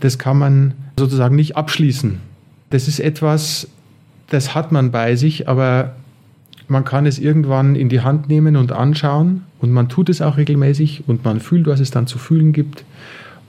das 0.00 0.18
kann 0.18 0.38
man 0.38 0.74
sozusagen 0.98 1.36
nicht 1.36 1.56
abschließen. 1.56 2.18
Das 2.70 2.88
ist 2.88 3.00
etwas, 3.00 3.68
das 4.28 4.54
hat 4.54 4.72
man 4.72 4.90
bei 4.90 5.16
sich, 5.16 5.48
aber 5.48 5.94
man 6.68 6.84
kann 6.84 7.06
es 7.06 7.18
irgendwann 7.18 7.76
in 7.76 7.88
die 7.88 8.00
Hand 8.00 8.28
nehmen 8.28 8.56
und 8.56 8.72
anschauen 8.72 9.42
und 9.60 9.70
man 9.70 9.88
tut 9.88 10.08
es 10.08 10.20
auch 10.20 10.36
regelmäßig 10.36 11.04
und 11.06 11.24
man 11.24 11.40
fühlt, 11.40 11.66
was 11.66 11.80
es 11.80 11.90
dann 11.90 12.06
zu 12.06 12.18
fühlen 12.18 12.52
gibt 12.52 12.84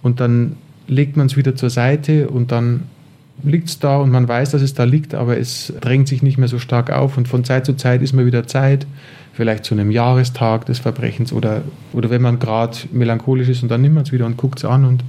und 0.03 0.19
dann 0.19 0.55
legt 0.87 1.17
man 1.17 1.25
es 1.25 1.35
wieder 1.35 1.55
zur 1.55 1.69
Seite 1.69 2.29
und 2.29 2.51
dann 2.51 2.83
liegt 3.43 3.69
es 3.69 3.79
da 3.79 3.97
und 3.97 4.09
man 4.09 4.27
weiß, 4.27 4.51
dass 4.51 4.61
es 4.61 4.73
da 4.73 4.83
liegt, 4.83 5.13
aber 5.13 5.37
es 5.37 5.73
drängt 5.81 6.07
sich 6.07 6.23
nicht 6.23 6.37
mehr 6.37 6.47
so 6.47 6.59
stark 6.59 6.91
auf 6.91 7.17
und 7.17 7.27
von 7.27 7.43
Zeit 7.43 7.65
zu 7.65 7.75
Zeit 7.75 8.01
ist 8.01 8.13
mal 8.13 8.25
wieder 8.25 8.47
Zeit, 8.47 8.87
vielleicht 9.37 9.65
zu 9.65 9.75
einem 9.75 9.91
Jahrestag 9.91 10.65
des 10.65 10.79
Verbrechens 10.79 11.31
oder, 11.31 11.61
oder 11.93 12.09
wenn 12.09 12.23
man 12.23 12.39
gerade 12.39 12.75
melancholisch 12.91 13.49
ist 13.49 13.61
und 13.61 13.69
dann 13.69 13.83
nimmt 13.83 13.93
man 13.93 14.03
es 14.03 14.11
wieder 14.11 14.25
und 14.25 14.35
guckt 14.35 14.57
es 14.57 14.65
an 14.65 14.83
und, 14.83 15.03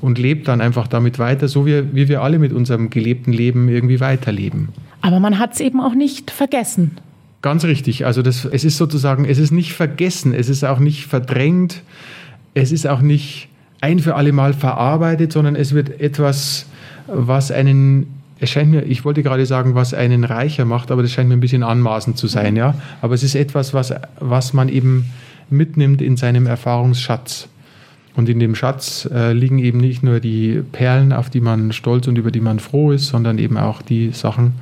und 0.00 0.18
lebt 0.18 0.48
dann 0.48 0.62
einfach 0.62 0.88
damit 0.88 1.18
weiter, 1.18 1.48
so 1.48 1.66
wie, 1.66 1.94
wie 1.94 2.08
wir 2.08 2.22
alle 2.22 2.38
mit 2.38 2.54
unserem 2.54 2.88
gelebten 2.88 3.30
Leben 3.30 3.68
irgendwie 3.68 4.00
weiterleben. 4.00 4.70
Aber 5.02 5.20
man 5.20 5.38
hat 5.38 5.52
es 5.52 5.60
eben 5.60 5.82
auch 5.82 5.94
nicht 5.94 6.30
vergessen. 6.30 6.96
Ganz 7.42 7.64
richtig. 7.64 8.06
Also 8.06 8.22
das, 8.22 8.46
es 8.46 8.64
ist 8.64 8.78
sozusagen, 8.78 9.26
es 9.26 9.36
ist 9.36 9.50
nicht 9.50 9.74
vergessen, 9.74 10.32
es 10.32 10.48
ist 10.48 10.64
auch 10.64 10.78
nicht 10.78 11.04
verdrängt, 11.04 11.82
es 12.54 12.72
ist 12.72 12.86
auch 12.86 13.02
nicht 13.02 13.48
ein 13.82 13.98
für 13.98 14.14
alle 14.14 14.32
Mal 14.32 14.54
verarbeitet, 14.54 15.30
sondern 15.30 15.56
es 15.56 15.74
wird 15.74 16.00
etwas, 16.00 16.64
was 17.06 17.50
einen 17.50 18.17
es 18.40 18.50
scheint 18.50 18.70
mir, 18.70 18.82
ich 18.82 19.04
wollte 19.04 19.22
gerade 19.22 19.46
sagen, 19.46 19.74
was 19.74 19.94
einen 19.94 20.24
reicher 20.24 20.64
macht, 20.64 20.90
aber 20.90 21.02
das 21.02 21.12
scheint 21.12 21.28
mir 21.28 21.36
ein 21.36 21.40
bisschen 21.40 21.62
anmaßend 21.62 22.16
zu 22.16 22.26
sein, 22.26 22.56
ja. 22.56 22.74
Aber 23.02 23.14
es 23.14 23.22
ist 23.22 23.34
etwas, 23.34 23.74
was, 23.74 23.92
was 24.20 24.52
man 24.52 24.68
eben 24.68 25.06
mitnimmt 25.50 26.02
in 26.02 26.16
seinem 26.16 26.46
Erfahrungsschatz. 26.46 27.48
Und 28.14 28.28
in 28.28 28.40
dem 28.40 28.54
Schatz 28.54 29.08
äh, 29.12 29.32
liegen 29.32 29.58
eben 29.58 29.78
nicht 29.78 30.02
nur 30.02 30.18
die 30.18 30.62
Perlen, 30.72 31.12
auf 31.12 31.30
die 31.30 31.40
man 31.40 31.72
stolz 31.72 32.08
und 32.08 32.18
über 32.18 32.30
die 32.30 32.40
man 32.40 32.58
froh 32.58 32.90
ist, 32.90 33.06
sondern 33.06 33.38
eben 33.38 33.56
auch 33.56 33.80
die 33.80 34.10
Sachen, 34.10 34.54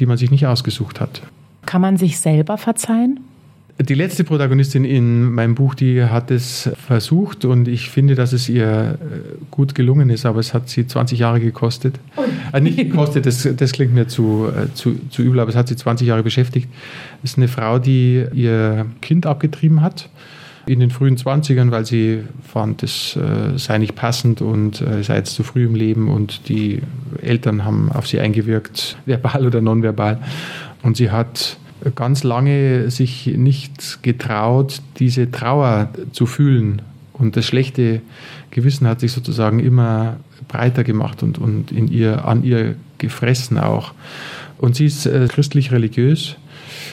die 0.00 0.06
man 0.06 0.18
sich 0.18 0.30
nicht 0.30 0.46
ausgesucht 0.46 1.00
hat. 1.00 1.22
Kann 1.64 1.80
man 1.80 1.96
sich 1.96 2.18
selber 2.18 2.58
verzeihen? 2.58 3.20
Die 3.80 3.94
letzte 3.94 4.22
Protagonistin 4.22 4.84
in 4.84 5.32
meinem 5.32 5.56
Buch, 5.56 5.74
die 5.74 6.04
hat 6.04 6.30
es 6.30 6.70
versucht 6.86 7.44
und 7.44 7.66
ich 7.66 7.90
finde, 7.90 8.14
dass 8.14 8.32
es 8.32 8.48
ihr 8.48 8.98
äh, 9.00 9.44
gut 9.50 9.74
gelungen 9.74 10.10
ist, 10.10 10.26
aber 10.26 10.38
es 10.38 10.54
hat 10.54 10.68
sie 10.68 10.86
20 10.86 11.18
Jahre 11.18 11.40
gekostet. 11.40 11.98
Äh, 12.52 12.60
nicht 12.60 12.76
gekostet, 12.76 13.26
das, 13.26 13.48
das 13.56 13.72
klingt 13.72 13.92
mir 13.92 14.06
zu, 14.06 14.46
äh, 14.48 14.72
zu, 14.74 15.00
zu 15.10 15.22
übel, 15.22 15.40
aber 15.40 15.50
es 15.50 15.56
hat 15.56 15.66
sie 15.66 15.74
20 15.74 16.06
Jahre 16.06 16.22
beschäftigt. 16.22 16.68
Es 17.24 17.32
ist 17.32 17.38
eine 17.38 17.48
Frau, 17.48 17.80
die 17.80 18.24
ihr 18.32 18.86
Kind 19.00 19.26
abgetrieben 19.26 19.80
hat 19.80 20.08
in 20.66 20.78
den 20.78 20.90
frühen 20.90 21.16
20ern, 21.16 21.72
weil 21.72 21.84
sie 21.84 22.22
fand, 22.46 22.84
es 22.84 23.16
äh, 23.16 23.58
sei 23.58 23.78
nicht 23.78 23.96
passend 23.96 24.40
und 24.40 24.80
äh, 24.80 25.02
sei 25.02 25.16
jetzt 25.16 25.34
zu 25.34 25.42
früh 25.42 25.66
im 25.66 25.74
Leben 25.74 26.08
und 26.08 26.48
die 26.48 26.80
Eltern 27.20 27.64
haben 27.64 27.90
auf 27.90 28.06
sie 28.06 28.20
eingewirkt, 28.20 28.96
verbal 29.04 29.46
oder 29.46 29.60
nonverbal. 29.60 30.20
Und 30.82 30.96
sie 30.96 31.10
hat 31.10 31.58
ganz 31.90 32.22
lange 32.22 32.90
sich 32.90 33.26
nicht 33.26 34.02
getraut, 34.02 34.80
diese 34.98 35.30
Trauer 35.30 35.88
zu 36.12 36.26
fühlen. 36.26 36.82
Und 37.12 37.36
das 37.36 37.46
schlechte 37.46 38.00
Gewissen 38.50 38.86
hat 38.86 39.00
sich 39.00 39.12
sozusagen 39.12 39.60
immer 39.60 40.16
breiter 40.48 40.84
gemacht 40.84 41.22
und, 41.22 41.38
und 41.38 41.72
in 41.72 41.88
ihr, 41.88 42.24
an 42.24 42.42
ihr 42.42 42.76
gefressen 42.98 43.58
auch. 43.58 43.92
Und 44.58 44.76
sie 44.76 44.86
ist 44.86 45.06
äh, 45.06 45.28
christlich-religiös 45.28 46.36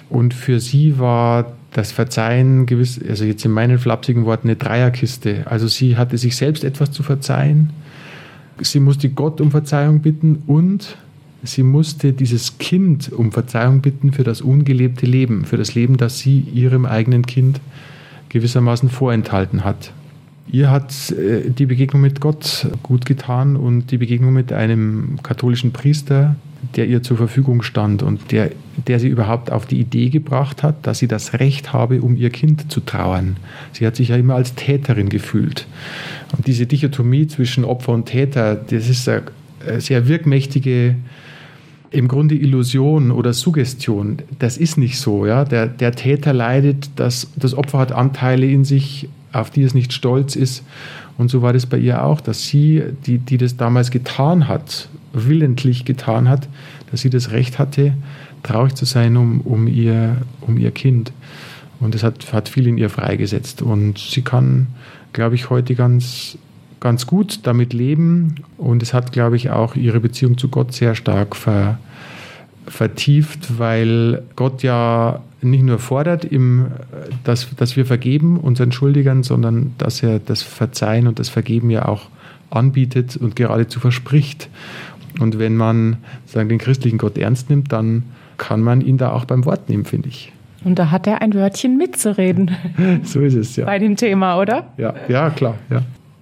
und 0.10 0.34
für 0.34 0.60
sie 0.60 1.00
war 1.00 1.54
das 1.74 1.92
Verzeihen 1.92 2.66
gewiss, 2.66 3.00
also 3.08 3.24
jetzt 3.24 3.46
in 3.46 3.52
meinen 3.52 3.80
flapsigen 3.80 4.26
Worten, 4.26 4.50
eine 4.50 4.58
Dreierkiste. 4.58 5.44
Also 5.46 5.68
sie 5.68 5.96
hatte 5.96 6.18
sich 6.18 6.36
selbst 6.36 6.64
etwas 6.64 6.92
zu 6.92 7.02
verzeihen, 7.02 7.72
sie 8.60 8.80
musste 8.80 9.10
Gott 9.10 9.42
um 9.42 9.52
Verzeihung 9.52 10.02
bitten 10.02 10.44
und 10.48 10.98
sie 11.44 11.64
musste 11.64 12.14
dieses 12.14 12.58
Kind 12.58 13.12
um 13.12 13.32
Verzeihung 13.32 13.82
bitten 13.82 14.12
für 14.12 14.24
das 14.24 14.42
ungelebte 14.42 15.06
Leben, 15.06 15.46
für 15.46 15.58
das 15.58 15.76
Leben, 15.76 15.98
das 15.98 16.20
sie 16.20 16.40
ihrem 16.40 16.86
eigenen 16.86 17.26
Kind 17.26 17.60
gewissermaßen 18.30 18.90
vorenthalten 18.90 19.64
hat. 19.64 19.92
Ihr 20.52 20.70
hat 20.70 21.12
äh, 21.12 21.50
die 21.50 21.66
Begegnung 21.66 22.02
mit 22.02 22.20
Gott 22.20 22.68
gut 22.84 23.06
getan 23.06 23.56
und 23.56 23.92
die 23.92 23.98
Begegnung 23.98 24.34
mit 24.34 24.52
einem 24.52 25.20
katholischen 25.24 25.72
Priester, 25.72 26.36
der 26.76 26.88
ihr 26.88 27.02
zur 27.02 27.18
Verfügung 27.18 27.64
stand 27.64 28.04
und 28.04 28.32
der, 28.32 28.52
der 28.88 29.00
sie 29.00 29.08
überhaupt 29.08 29.52
auf 29.52 29.66
die 29.66 29.80
Idee 29.80 30.10
gebracht 30.10 30.62
hat, 30.62 30.86
dass 30.86 31.00
sie 31.00 31.08
das 31.08 31.34
Recht 31.34 31.74
habe, 31.74 32.02
um 32.02 32.16
ihr 32.16 32.30
Kind 32.30 32.72
zu 32.72 32.82
trauern. 32.82 33.38
Sie 33.72 33.88
hat 33.88 33.96
sich 33.96 34.10
ja 34.10 34.18
immer 34.18 34.36
als 34.36 34.54
Täterin 34.56 35.10
gefühlt. 35.10 35.68
Und 36.36 36.48
diese 36.48 36.66
Dichotomie 36.66 37.28
zwischen 37.28 37.64
Opfer 37.64 37.94
und 37.94 38.06
Täter, 38.06 38.56
das 38.56 38.90
ist 38.90 39.10
eine 39.10 39.24
sehr 39.80 40.08
wirkmächtige 40.08 40.96
im 41.92 42.08
Grunde 42.08 42.36
Illusion 42.36 43.12
oder 43.12 43.34
Suggestion. 43.34 44.18
Das 44.40 44.58
ist 44.58 44.78
nicht 44.78 44.98
so. 44.98 45.26
Ja? 45.26 45.44
Der, 45.44 45.68
der 45.68 45.92
Täter 45.92 46.34
leidet, 46.34 46.90
das, 46.96 47.28
das 47.36 47.54
Opfer 47.54 47.80
hat 47.80 47.92
Anteile 47.92 48.48
in 48.48 48.64
sich, 48.64 49.10
auf 49.34 49.50
die 49.50 49.64
es 49.64 49.74
nicht 49.74 49.92
stolz 49.92 50.36
ist. 50.36 50.64
Und 51.18 51.30
so 51.30 51.42
war 51.42 51.54
das 51.54 51.66
bei 51.66 51.78
ihr 51.78 52.04
auch, 52.04 52.22
dass 52.22 52.46
sie, 52.48 52.82
die, 53.06 53.20
die 53.20 53.38
das 53.38 53.58
damals 53.58 53.92
getan 53.92 54.48
hat, 54.48 54.88
willentlich 55.14 55.84
getan 55.84 56.30
hat, 56.30 56.48
dass 56.90 57.02
sie 57.02 57.10
das 57.10 57.32
Recht 57.32 57.60
hatte, 57.60 57.94
traurig 58.42 58.76
zu 58.76 58.86
sein 58.86 59.18
um, 59.18 59.42
um, 59.42 59.68
ihr, 59.68 60.18
um 60.40 60.58
ihr 60.58 60.72
Kind. 60.72 61.12
Und 61.82 61.94
das 61.94 62.04
hat, 62.04 62.32
hat 62.32 62.48
viel 62.48 62.68
in 62.68 62.78
ihr 62.78 62.90
freigesetzt. 62.90 63.62
Und 63.62 63.98
sie 63.98 64.22
kann, 64.22 64.68
glaube 65.12 65.36
ich, 65.36 65.50
heute 65.50 65.76
ganz 65.76 66.38
ganz 66.82 67.08
gut 67.08 67.42
damit 67.44 67.72
leben 67.72 68.36
und 68.58 68.84
es 68.84 68.94
hat, 68.94 69.14
glaube 69.14 69.38
ich, 69.38 69.52
auch 69.52 69.76
ihre 69.76 70.02
Beziehung 70.02 70.38
zu 70.38 70.50
Gott 70.50 70.74
sehr 70.74 70.96
stark 70.96 71.36
ver, 71.38 71.80
vertieft, 72.68 73.58
weil 73.60 74.24
Gott 74.36 74.64
ja 74.64 75.22
nicht 75.42 75.64
nur 75.64 75.80
fordert, 75.80 76.26
im, 76.26 76.68
dass, 77.24 77.48
dass 77.56 77.78
wir 77.78 77.86
vergeben 77.86 78.38
unseren 78.38 78.72
Schuldigern, 78.72 79.24
sondern 79.24 79.74
dass 79.78 80.04
er 80.04 80.20
das 80.20 80.42
Verzeihen 80.42 81.08
und 81.08 81.20
das 81.20 81.30
Vergeben 81.30 81.70
ja 81.70 81.88
auch 81.88 82.10
anbietet 82.50 83.16
und 83.16 83.36
geradezu 83.36 83.80
verspricht. 83.80 84.50
Und 85.20 85.40
wenn 85.40 85.56
man 85.56 85.98
sagen, 86.26 86.50
den 86.50 86.58
christlichen 86.58 86.98
Gott 86.98 87.18
ernst 87.18 87.50
nimmt, 87.50 87.72
dann 87.72 88.04
kann 88.38 88.62
man 88.62 88.82
ihn 88.82 88.98
da 88.98 89.12
auch 89.12 89.26
beim 89.26 89.46
Wort 89.46 89.70
nehmen, 89.70 89.86
finde 89.86 90.10
ich. 90.10 90.32
Und 90.64 90.78
da 90.78 90.92
hat 90.92 91.08
er 91.08 91.22
ein 91.22 91.34
Wörtchen 91.34 91.78
mitzureden. 91.78 92.52
so 93.04 93.22
ist 93.22 93.36
es, 93.36 93.56
ja. 93.56 93.66
Bei 93.66 93.80
dem 93.80 93.96
Thema, 93.96 94.40
oder? 94.40 94.74
Ja, 94.78 94.94
ja 95.08 95.30
klar, 95.30 95.56
ja. 95.70 95.82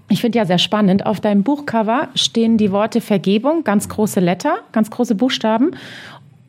Ich 0.09 0.21
finde 0.21 0.39
ja 0.39 0.45
sehr 0.45 0.57
spannend. 0.57 1.05
Auf 1.05 1.19
deinem 1.19 1.43
Buchcover 1.43 2.09
stehen 2.15 2.57
die 2.57 2.71
Worte 2.71 2.99
Vergebung, 2.99 3.63
ganz 3.63 3.87
große 3.87 4.19
Letter, 4.19 4.57
ganz 4.71 4.89
große 4.89 5.15
Buchstaben. 5.15 5.71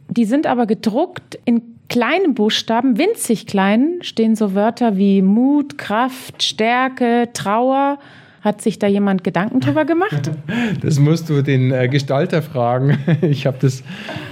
Die 0.08 0.24
sind 0.24 0.46
aber 0.46 0.66
gedruckt 0.66 1.38
in 1.44 1.62
kleinen 1.90 2.34
Buchstaben, 2.34 2.96
winzig 2.96 3.46
klein, 3.46 3.98
stehen 4.00 4.34
so 4.34 4.54
Wörter 4.54 4.96
wie 4.96 5.20
Mut, 5.20 5.76
Kraft, 5.76 6.42
Stärke, 6.42 7.28
Trauer. 7.34 7.98
Hat 8.40 8.62
sich 8.62 8.78
da 8.78 8.86
jemand 8.86 9.22
Gedanken 9.22 9.60
drüber 9.60 9.84
gemacht? 9.84 10.30
Das 10.80 10.98
musst 10.98 11.28
du 11.28 11.42
den 11.42 11.72
äh, 11.72 11.88
Gestalter 11.88 12.40
fragen. 12.40 12.96
Ich 13.20 13.46
habe 13.46 13.58
das, 13.60 13.82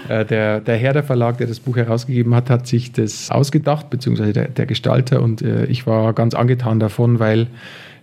äh, 0.08 0.24
der, 0.24 0.60
der 0.60 0.76
Herder 0.76 1.02
Verlag, 1.02 1.36
der 1.36 1.46
das 1.46 1.60
Buch 1.60 1.76
herausgegeben 1.76 2.34
hat, 2.34 2.48
hat 2.48 2.66
sich 2.66 2.92
das 2.92 3.30
ausgedacht, 3.30 3.90
beziehungsweise 3.90 4.32
der, 4.32 4.48
der 4.48 4.64
Gestalter. 4.64 5.20
Und 5.20 5.42
äh, 5.42 5.66
ich 5.66 5.86
war 5.86 6.14
ganz 6.14 6.32
angetan 6.32 6.80
davon, 6.80 7.18
weil 7.18 7.48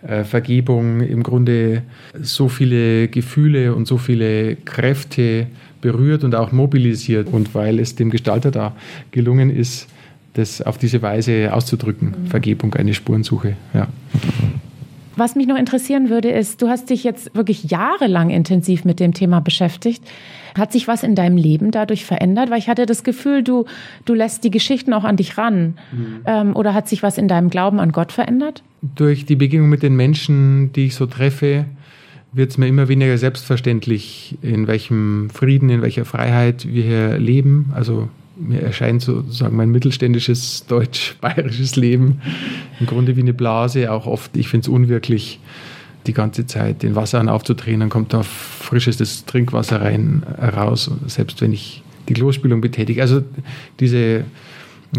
äh, 0.08 0.24
Vergebung 0.24 1.02
im 1.02 1.24
Grunde 1.24 1.84
so 2.22 2.50
viele 2.50 3.08
Gefühle 3.08 3.74
und 3.74 3.88
so 3.88 3.98
viele 3.98 4.56
Kräfte 4.56 5.48
berührt 5.82 6.24
und 6.24 6.36
auch 6.36 6.52
mobilisiert 6.52 7.28
und 7.32 7.54
weil 7.54 7.80
es 7.80 7.96
dem 7.96 8.10
Gestalter 8.10 8.52
da 8.52 8.76
gelungen 9.12 9.50
ist, 9.50 9.88
das 10.34 10.62
auf 10.62 10.78
diese 10.78 11.02
Weise 11.02 11.54
auszudrücken. 11.54 12.16
Mhm. 12.24 12.28
Vergebung, 12.28 12.74
eine 12.76 12.94
Spurensuche. 12.94 13.56
Ja. 13.74 13.88
Was 15.16 15.36
mich 15.36 15.48
noch 15.48 15.58
interessieren 15.58 16.10
würde, 16.10 16.30
ist, 16.30 16.62
du 16.62 16.68
hast 16.68 16.90
dich 16.90 17.04
jetzt 17.04 17.34
wirklich 17.36 17.66
jahrelang 17.66 18.30
intensiv 18.30 18.84
mit 18.84 19.00
dem 19.00 19.14
Thema 19.14 19.40
beschäftigt. 19.40 20.04
Hat 20.58 20.74
sich 20.74 20.88
was 20.88 21.04
in 21.04 21.16
deinem 21.16 21.38
Leben 21.38 21.72
dadurch 21.72 22.06
verändert? 22.06 22.50
Weil 22.50 22.60
ich 22.60 22.68
hatte 22.68 22.86
das 22.86 23.04
Gefühl, 23.04 23.44
du, 23.44 23.66
du 24.04 24.14
lässt 24.14 24.44
die 24.44 24.52
Geschichten 24.52 24.94
auch 24.94 25.04
an 25.06 25.16
dich 25.16 25.38
ran. 25.38 25.76
Mhm. 25.92 26.22
Ähm, 26.26 26.56
oder 26.56 26.74
hat 26.74 26.90
sich 26.90 27.02
was 27.02 27.18
in 27.18 27.28
deinem 27.28 27.50
Glauben 27.50 27.80
an 27.80 27.92
Gott 27.92 28.12
verändert? 28.12 28.62
Durch 28.94 29.26
die 29.26 29.36
Begegnung 29.36 29.70
mit 29.70 29.82
den 29.82 29.96
Menschen, 29.96 30.72
die 30.74 30.86
ich 30.86 30.96
so 30.96 31.06
treffe, 31.08 31.66
wird 32.34 32.52
es 32.52 32.58
mir 32.58 32.68
immer 32.68 32.88
weniger 32.88 33.18
selbstverständlich, 33.18 34.38
in 34.42 34.68
welchem 34.68 35.30
Frieden, 35.30 35.70
in 35.70 35.82
welcher 35.82 36.06
Freiheit 36.06 36.68
wir 36.68 36.84
hier 36.84 37.18
leben. 37.18 37.72
Also 37.74 38.10
mir 38.38 38.62
erscheint 38.62 39.02
sozusagen 39.02 39.56
mein 39.56 39.70
mittelständisches 39.70 40.66
deutsch-bayerisches 40.68 41.78
Leben 41.78 42.22
im 42.80 42.86
Grunde 42.86 43.16
wie 43.16 43.22
eine 43.22 43.34
Blase, 43.34 43.92
auch 43.92 44.06
oft, 44.06 44.36
ich 44.36 44.50
finde 44.50 44.66
es 44.66 44.68
unwirklich, 44.68 45.40
die 46.08 46.14
ganze 46.14 46.46
Zeit 46.46 46.84
den 46.84 46.96
Wasserhahn 46.96 47.30
aufzudrehen, 47.30 47.80
dann 47.80 47.90
kommt 47.90 48.14
da 48.14 48.22
frisches 48.24 49.26
Trinkwasser 49.26 49.82
rein, 49.82 50.24
raus, 50.40 50.92
selbst 51.08 51.42
wenn 51.42 51.54
ich 51.54 51.82
die 52.10 52.14
Klospülung 52.14 52.62
betätige. 52.62 53.02
Also 53.02 53.24
diese 53.80 54.26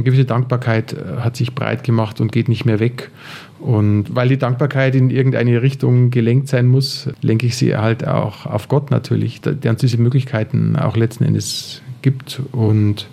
gewisse 0.04 0.24
Dankbarkeit 0.24 0.92
äh, 0.92 1.20
hat 1.20 1.36
sich 1.36 1.54
breit 1.54 1.84
gemacht 1.84 2.20
und 2.20 2.32
geht 2.32 2.48
nicht 2.48 2.64
mehr 2.64 2.80
weg. 2.80 3.10
Und 3.58 4.14
weil 4.14 4.28
die 4.28 4.38
Dankbarkeit 4.38 4.94
in 4.94 5.10
irgendeine 5.10 5.62
Richtung 5.62 6.10
gelenkt 6.10 6.48
sein 6.48 6.66
muss, 6.66 7.08
lenke 7.22 7.46
ich 7.46 7.56
sie 7.56 7.76
halt 7.76 8.06
auch 8.06 8.46
auf 8.46 8.68
Gott 8.68 8.90
natürlich, 8.90 9.40
der 9.40 9.70
uns 9.70 9.80
diese 9.80 9.98
Möglichkeiten 9.98 10.76
auch 10.76 10.96
letzten 10.96 11.24
Endes 11.24 11.82
gibt. 12.02 12.40
Und, 12.52 13.08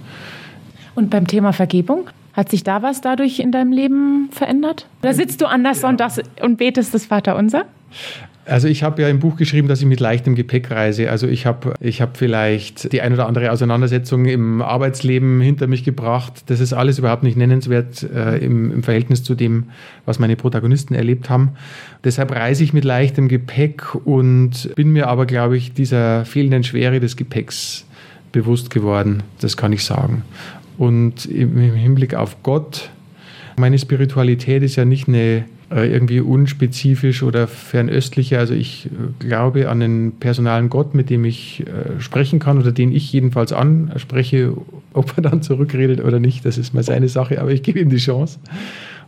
und 0.96 1.10
beim 1.10 1.28
Thema 1.28 1.54
Vergebung? 1.54 2.10
Hat 2.34 2.50
sich 2.50 2.63
da 2.63 2.82
was 2.82 3.02
dadurch 3.02 3.39
in 3.39 3.52
deinem 3.52 3.72
Leben 3.72 4.30
verändert? 4.32 4.88
Oder 5.02 5.13
sitzt 5.13 5.41
du 5.41 5.46
anders 5.46 5.84
ja. 5.84 5.89
und, 5.89 6.00
das, 6.00 6.19
und 6.41 6.58
betest 6.58 6.93
das 6.93 7.06
Vaterunser? 7.06 7.65
Also 8.45 8.67
ich 8.67 8.84
habe 8.84 9.01
ja 9.01 9.08
im 9.08 9.19
Buch 9.19 9.38
geschrieben, 9.38 9.69
dass 9.69 9.79
ich 9.79 9.86
mit 9.86 10.01
leichtem 10.01 10.36
Gepäck 10.36 10.69
reise. 10.69 11.10
Also 11.10 11.27
ich 11.27 11.45
habe 11.45 11.73
ich 11.79 12.01
hab 12.01 12.17
vielleicht 12.17 12.91
die 12.91 13.01
ein 13.01 13.13
oder 13.13 13.27
andere 13.27 13.51
Auseinandersetzung 13.51 14.25
im 14.25 14.62
Arbeitsleben 14.62 15.39
hinter 15.39 15.67
mich 15.67 15.86
gebracht. 15.86 16.43
Das 16.47 16.60
ist 16.60 16.73
alles 16.73 16.99
überhaupt 16.99 17.23
nicht 17.23 17.38
nennenswert 17.38 18.03
äh, 18.03 18.38
im, 18.38 18.71
im 18.71 18.84
Verhältnis 18.84 19.23
zu 19.23 19.36
dem, 19.36 19.69
was 20.06 20.19
meine 20.19 20.36
Protagonisten 20.36 20.93
erlebt 20.93 21.29
haben. 21.29 21.51
Deshalb 22.03 22.32
reise 22.32 22.65
ich 22.65 22.73
mit 22.73 22.84
leichtem 22.84 23.29
Gepäck 23.29 23.95
und 24.03 24.75
bin 24.75 24.91
mir 24.91 25.08
aber, 25.08 25.25
glaube 25.25 25.56
ich, 25.56 25.73
dieser 25.73 26.25
fehlenden 26.25 26.63
Schwere 26.63 26.99
des 26.99 27.15
Gepäcks 27.15 27.86
bewusst 28.34 28.69
geworden. 28.69 29.23
Das 29.39 29.56
kann 29.56 29.71
ich 29.71 29.86
sagen. 29.86 30.23
Und 30.77 31.25
im 31.27 31.58
Hinblick 31.58 32.13
auf 32.13 32.43
Gott, 32.43 32.89
meine 33.56 33.79
Spiritualität 33.79 34.63
ist 34.63 34.75
ja 34.75 34.84
nicht 34.84 35.08
eine 35.08 35.45
irgendwie 35.81 36.19
unspezifisch 36.19 37.23
oder 37.23 37.47
fernöstliche. 37.47 38.38
Also 38.38 38.53
ich 38.53 38.88
äh, 38.88 38.89
glaube 39.19 39.69
an 39.69 39.81
einen 39.81 40.12
personalen 40.13 40.69
Gott, 40.69 40.93
mit 40.93 41.09
dem 41.09 41.25
ich 41.25 41.62
äh, 41.62 41.99
sprechen 41.99 42.39
kann 42.39 42.59
oder 42.59 42.71
den 42.71 42.91
ich 42.91 43.12
jedenfalls 43.12 43.53
anspreche. 43.53 44.53
Ob 44.93 45.17
er 45.17 45.23
dann 45.23 45.41
zurückredet 45.41 46.03
oder 46.03 46.19
nicht, 46.19 46.45
das 46.45 46.57
ist 46.57 46.73
mal 46.73 46.83
seine 46.83 47.09
Sache, 47.09 47.41
aber 47.41 47.51
ich 47.51 47.63
gebe 47.63 47.79
ihm 47.79 47.89
die 47.89 47.97
Chance. 47.97 48.39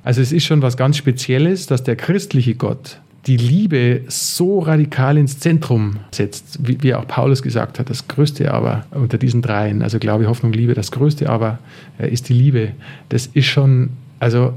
Also 0.03 0.21
es 0.21 0.31
ist 0.31 0.45
schon 0.45 0.61
was 0.61 0.77
ganz 0.77 0.97
Spezielles, 0.97 1.67
dass 1.67 1.83
der 1.83 1.95
christliche 1.95 2.55
Gott 2.55 2.99
die 3.27 3.37
Liebe 3.37 4.01
so 4.07 4.59
radikal 4.59 5.17
ins 5.17 5.39
Zentrum 5.39 5.97
setzt, 6.11 6.59
wie, 6.65 6.81
wie 6.83 6.93
auch 6.93 7.07
Paulus 7.07 7.41
gesagt 7.41 7.79
hat, 7.79 7.89
das 7.89 8.07
größte 8.07 8.53
aber 8.53 8.85
unter 8.91 9.17
diesen 9.17 9.41
dreien, 9.41 9.81
also 9.81 9.97
Glaube, 9.97 10.27
Hoffnung, 10.27 10.53
Liebe, 10.53 10.75
das 10.75 10.91
größte 10.91 11.27
aber 11.29 11.57
ist 11.97 12.29
die 12.29 12.33
Liebe. 12.33 12.71
Das 13.09 13.25
ist 13.25 13.47
schon 13.47 13.89
Also 14.19 14.53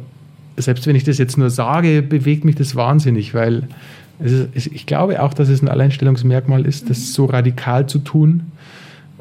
selbst 0.58 0.86
wenn 0.86 0.96
ich 0.96 1.04
das 1.04 1.18
jetzt 1.18 1.38
nur 1.38 1.50
sage, 1.50 2.02
bewegt 2.02 2.44
mich 2.44 2.56
das 2.56 2.76
wahnsinnig, 2.76 3.34
weil 3.34 3.68
ist, 4.20 4.66
ich 4.66 4.86
glaube 4.86 5.22
auch, 5.22 5.32
dass 5.32 5.48
es 5.48 5.62
ein 5.62 5.68
Alleinstellungsmerkmal 5.68 6.66
ist, 6.66 6.90
das 6.90 7.12
so 7.12 7.26
radikal 7.26 7.88
zu 7.88 8.00
tun. 8.00 8.52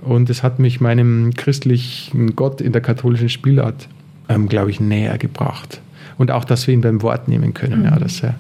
Und 0.02 0.30
es 0.30 0.43
hat 0.43 0.60
mich 0.60 0.80
meinem 0.80 1.34
christlichen 1.34 2.36
Gott 2.36 2.62
in 2.62 2.71
der 2.71 2.82
katholischen 2.82 3.30
Spielart, 3.30 3.88
ähm, 4.30 4.47
glaube 4.47 4.71
ich, 4.71 4.80
näher 4.80 5.17
gebracht. 5.17 5.82
Und 6.17 6.32
auch, 6.32 6.45
dass 6.45 6.65
wir 6.65 6.73
ihn 6.73 6.82
beim 6.82 7.02
Wort 7.02 7.28
nehmen 7.28 7.54
können, 7.54 7.80
mhm. 7.80 7.86
ja, 7.86 8.00
dass, 8.00 8.23
er, 8.23 8.36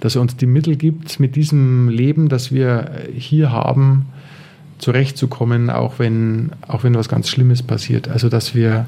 dass 0.00 0.14
er 0.14 0.22
uns 0.22 0.36
die 0.36 0.46
Mittel 0.46 0.76
gibt, 0.76 1.20
mit 1.20 1.36
diesem 1.36 1.88
Leben, 1.88 2.28
das 2.28 2.52
wir 2.52 2.90
hier 3.14 3.52
haben, 3.52 4.06
zurechtzukommen, 4.78 5.70
auch 5.70 5.98
wenn, 5.98 6.50
auch 6.66 6.84
wenn 6.84 6.94
was 6.94 7.08
ganz 7.08 7.28
Schlimmes 7.28 7.62
passiert. 7.62 8.08
Also, 8.08 8.28
dass 8.28 8.54
wir 8.54 8.86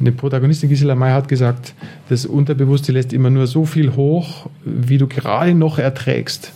eine 0.00 0.12
Protagonistin, 0.12 0.68
Gisela 0.68 0.94
May, 0.94 1.12
hat 1.12 1.28
gesagt, 1.28 1.74
das 2.08 2.26
Unterbewusste 2.26 2.92
lässt 2.92 3.12
immer 3.12 3.30
nur 3.30 3.46
so 3.46 3.64
viel 3.64 3.94
hoch, 3.94 4.48
wie 4.64 4.98
du 4.98 5.06
gerade 5.06 5.54
noch 5.54 5.78
erträgst. 5.78 6.52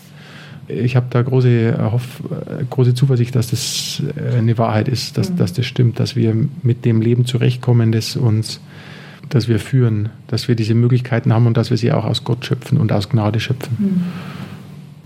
Ich 0.69 0.97
habe 0.97 1.07
da 1.09 1.23
große, 1.23 1.79
Hoff, 1.93 2.23
große 2.69 2.95
Zuversicht, 2.95 3.35
dass 3.35 3.51
das 3.51 4.03
eine 4.37 4.59
Wahrheit 4.59 4.89
ist, 4.89 5.17
dass, 5.17 5.31
mhm. 5.31 5.37
dass 5.37 5.55
das 5.55 5.65
stimmt, 5.65 5.99
dass 5.99 6.15
wir 6.15 6.37
mit 6.63 6.85
dem 6.85 7.01
Leben 7.01 7.25
zurechtkommen, 7.25 7.91
das 7.91 8.17
uns, 8.17 8.61
das 9.31 9.49
wir 9.49 9.61
führen, 9.61 10.11
dass 10.27 10.49
wir 10.49 10.57
diese 10.57 10.75
Möglichkeiten 10.75 11.33
haben 11.33 11.47
und 11.47 11.57
dass 11.57 11.71
wir 11.71 11.79
sie 11.79 11.93
auch 11.93 12.05
aus 12.05 12.25
Gott 12.25 12.45
schöpfen 12.45 12.79
und 12.79 12.93
aus 12.93 13.09
Gnade 13.09 13.41
schöpfen. 13.41 13.77
Mhm. 13.79 14.03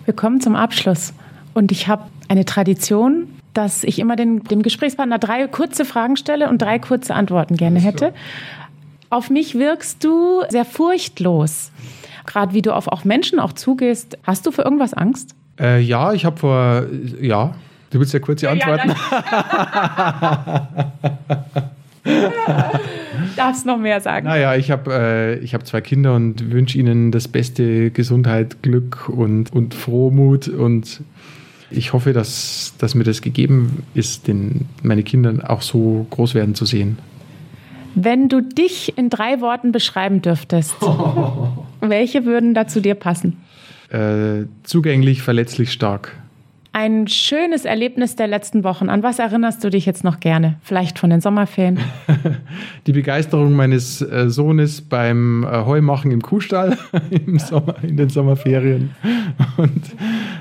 Wir 0.04 0.14
kommen 0.14 0.40
zum 0.40 0.56
Abschluss 0.56 1.12
und 1.54 1.70
ich 1.70 1.86
habe 1.86 2.04
eine 2.28 2.44
Tradition, 2.44 3.28
dass 3.54 3.84
ich 3.84 3.98
immer 3.98 4.16
den, 4.16 4.42
dem 4.44 4.62
Gesprächspartner 4.62 5.18
drei 5.18 5.46
kurze 5.46 5.84
Fragen 5.84 6.16
stelle 6.16 6.48
und 6.48 6.60
drei 6.60 6.78
kurze 6.78 7.14
Antworten 7.14 7.56
gerne 7.56 7.80
hätte. 7.80 8.14
Auf 9.10 9.30
mich 9.30 9.54
wirkst 9.56 10.02
du 10.04 10.42
sehr 10.48 10.64
furchtlos. 10.64 11.70
Gerade 12.24 12.54
wie 12.54 12.62
du 12.62 12.74
auf 12.74 12.88
auch 12.88 13.04
Menschen 13.04 13.38
auch 13.40 13.52
zugehst. 13.52 14.16
Hast 14.22 14.46
du 14.46 14.52
für 14.52 14.62
irgendwas 14.62 14.94
Angst? 14.94 15.34
Äh, 15.60 15.80
ja, 15.80 16.12
ich 16.12 16.24
habe 16.24 16.38
vor, 16.38 16.86
ja, 17.20 17.54
du 17.90 17.98
willst 17.98 18.14
ja 18.14 18.20
kurze 18.20 18.46
ja, 18.46 18.52
Antworten. 18.52 18.88
Ja, 18.88 20.68
Darfst 23.36 23.66
noch 23.66 23.78
mehr 23.78 24.00
sagen? 24.00 24.26
Naja, 24.26 24.56
ich 24.56 24.70
habe 24.70 25.38
äh, 25.42 25.46
hab 25.46 25.66
zwei 25.66 25.80
Kinder 25.80 26.14
und 26.14 26.50
wünsche 26.50 26.78
ihnen 26.78 27.12
das 27.12 27.28
Beste, 27.28 27.90
Gesundheit, 27.90 28.62
Glück 28.62 29.08
und, 29.08 29.52
und 29.52 29.74
Frohmut 29.74 30.48
und 30.48 31.02
ich 31.72 31.92
hoffe, 31.92 32.12
dass, 32.12 32.74
dass 32.78 32.94
mir 32.94 33.04
das 33.04 33.22
gegeben 33.22 33.84
ist, 33.94 34.28
den, 34.28 34.66
meine 34.82 35.02
Kinder 35.02 35.50
auch 35.50 35.62
so 35.62 36.06
groß 36.10 36.34
werden 36.34 36.54
zu 36.54 36.64
sehen. 36.64 36.98
Wenn 37.94 38.28
du 38.28 38.40
dich 38.40 38.96
in 38.96 39.10
drei 39.10 39.40
Worten 39.40 39.72
beschreiben 39.72 40.22
dürftest, 40.22 40.76
welche 41.80 42.24
würden 42.24 42.54
da 42.54 42.66
zu 42.66 42.80
dir 42.80 42.94
passen? 42.94 43.36
Äh, 43.90 44.46
zugänglich, 44.62 45.22
verletzlich, 45.22 45.72
stark. 45.72 46.21
Ein 46.74 47.06
schönes 47.06 47.66
Erlebnis 47.66 48.16
der 48.16 48.26
letzten 48.26 48.64
Wochen. 48.64 48.88
An 48.88 49.02
was 49.02 49.18
erinnerst 49.18 49.62
du 49.62 49.68
dich 49.68 49.84
jetzt 49.84 50.04
noch 50.04 50.20
gerne? 50.20 50.56
Vielleicht 50.62 50.98
von 50.98 51.10
den 51.10 51.20
Sommerferien? 51.20 51.78
Die 52.86 52.92
Begeisterung 52.92 53.52
meines 53.52 54.00
äh, 54.00 54.30
Sohnes 54.30 54.80
beim 54.80 55.44
äh, 55.44 55.66
Heumachen 55.66 56.10
im 56.10 56.22
Kuhstall 56.22 56.78
im 57.10 57.38
Sommer, 57.38 57.74
in 57.82 57.98
den 57.98 58.08
Sommerferien. 58.08 58.94
Und, 59.58 59.82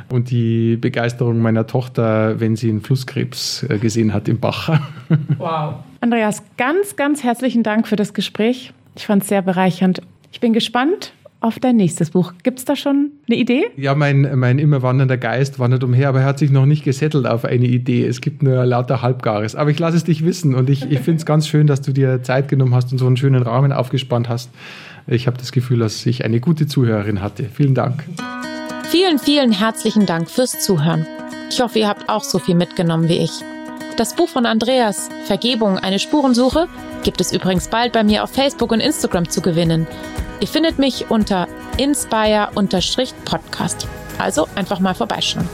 und 0.10 0.32
die 0.32 0.78
Begeisterung 0.78 1.40
meiner 1.40 1.68
Tochter, 1.68 2.40
wenn 2.40 2.56
sie 2.56 2.70
einen 2.70 2.82
Flusskrebs 2.82 3.64
äh, 3.64 3.78
gesehen 3.78 4.14
hat 4.14 4.30
im 4.30 4.40
Bach. 4.40 4.80
Wow. 5.38 5.76
Andreas, 6.00 6.44
ganz, 6.58 6.96
ganz 6.96 7.24
herzlichen 7.24 7.64
Dank 7.64 7.88
für 7.88 7.96
das 7.96 8.14
Gespräch. 8.14 8.74
Ich 8.96 9.06
fand 9.06 9.24
es 9.24 9.30
sehr 9.30 9.42
bereichernd. 9.42 10.02
Ich 10.32 10.40
bin 10.40 10.54
gespannt, 10.54 11.14
auf 11.42 11.60
dein 11.60 11.76
nächstes 11.76 12.12
Buch. 12.12 12.34
Gibt 12.44 12.60
es 12.60 12.66
da 12.66 12.76
schon 12.76 13.12
eine 13.28 13.36
Idee? 13.36 13.66
Ja, 13.76 13.96
mein, 13.96 14.40
mein 14.40 14.60
immer 14.60 14.84
wandernder 14.84 15.18
Geist 15.18 15.60
wandert 15.60 15.84
umher, 15.84 16.10
aber 16.10 16.22
er 16.22 16.26
hat 16.26 16.40
sich 16.40 16.52
noch 16.52 16.68
nicht 16.68 16.84
gesettelt 16.84 17.26
auf 17.26 17.46
eine 17.46 17.66
Idee. 17.66 18.06
Es 18.06 18.22
gibt 18.22 18.44
nur 18.44 18.64
lauter 18.66 19.02
Halbgares. 19.02 19.56
Aber 19.56 19.72
ich 19.72 19.80
lasse 19.80 19.98
es 19.98 20.04
dich 20.04 20.24
wissen 20.24 20.54
und 20.54 20.70
ich, 20.70 20.90
ich 20.90 21.00
finde 21.00 21.20
es 21.20 21.26
ganz 21.26 21.48
schön, 21.48 21.68
dass 21.68 21.82
du 21.82 21.92
dir 21.92 22.22
Zeit 22.22 22.48
genommen 22.48 22.76
hast 22.76 22.92
und 22.92 23.00
so 23.00 23.08
einen 23.08 23.18
schönen 23.18 23.42
Rahmen 23.42 23.74
aufgespannt 23.74 24.30
hast. 24.30 24.52
Ich 25.08 25.26
habe 25.26 25.38
das 25.38 25.52
Gefühl, 25.52 25.80
dass 25.80 26.06
ich 26.06 26.24
eine 26.24 26.40
gute 26.40 26.68
Zuhörerin 26.68 27.22
hatte. 27.22 27.46
Vielen 27.46 27.74
Dank. 27.74 28.04
Vielen, 28.84 29.18
vielen 29.18 29.52
herzlichen 29.52 30.06
Dank 30.06 30.30
fürs 30.30 30.60
Zuhören. 30.60 31.08
Ich 31.50 31.60
hoffe, 31.60 31.80
ihr 31.80 31.88
habt 31.88 32.08
auch 32.08 32.24
so 32.24 32.38
viel 32.38 32.56
mitgenommen 32.56 33.10
wie 33.10 33.18
ich. 33.18 33.32
Das 33.98 34.16
Buch 34.16 34.30
von 34.30 34.46
Andreas, 34.46 35.10
Vergebung, 35.26 35.78
eine 35.78 35.98
Spurensuche, 35.98 36.68
gibt 37.04 37.20
es 37.20 37.34
übrigens 37.34 37.68
bald 37.68 37.94
bei 37.94 38.04
mir 38.04 38.24
auf 38.24 38.32
Facebook 38.32 38.72
und 38.72 38.80
Instagram 38.80 39.28
zu 39.28 39.42
gewinnen. 39.42 39.88
Ihr 40.42 40.48
findet 40.48 40.80
mich 40.80 41.10
unter 41.10 41.48
inspire-podcast. 41.78 43.88
Also 44.18 44.48
einfach 44.56 44.80
mal 44.80 44.96
vorbeischauen. 44.96 45.48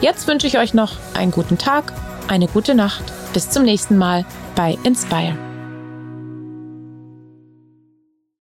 Jetzt 0.00 0.28
wünsche 0.28 0.46
ich 0.46 0.58
euch 0.58 0.74
noch 0.74 0.92
einen 1.14 1.32
guten 1.32 1.58
Tag, 1.58 1.92
eine 2.28 2.46
gute 2.46 2.74
Nacht. 2.74 3.04
Bis 3.32 3.50
zum 3.50 3.64
nächsten 3.64 3.96
Mal 3.96 4.24
bei 4.54 4.78
Inspire. 4.84 5.36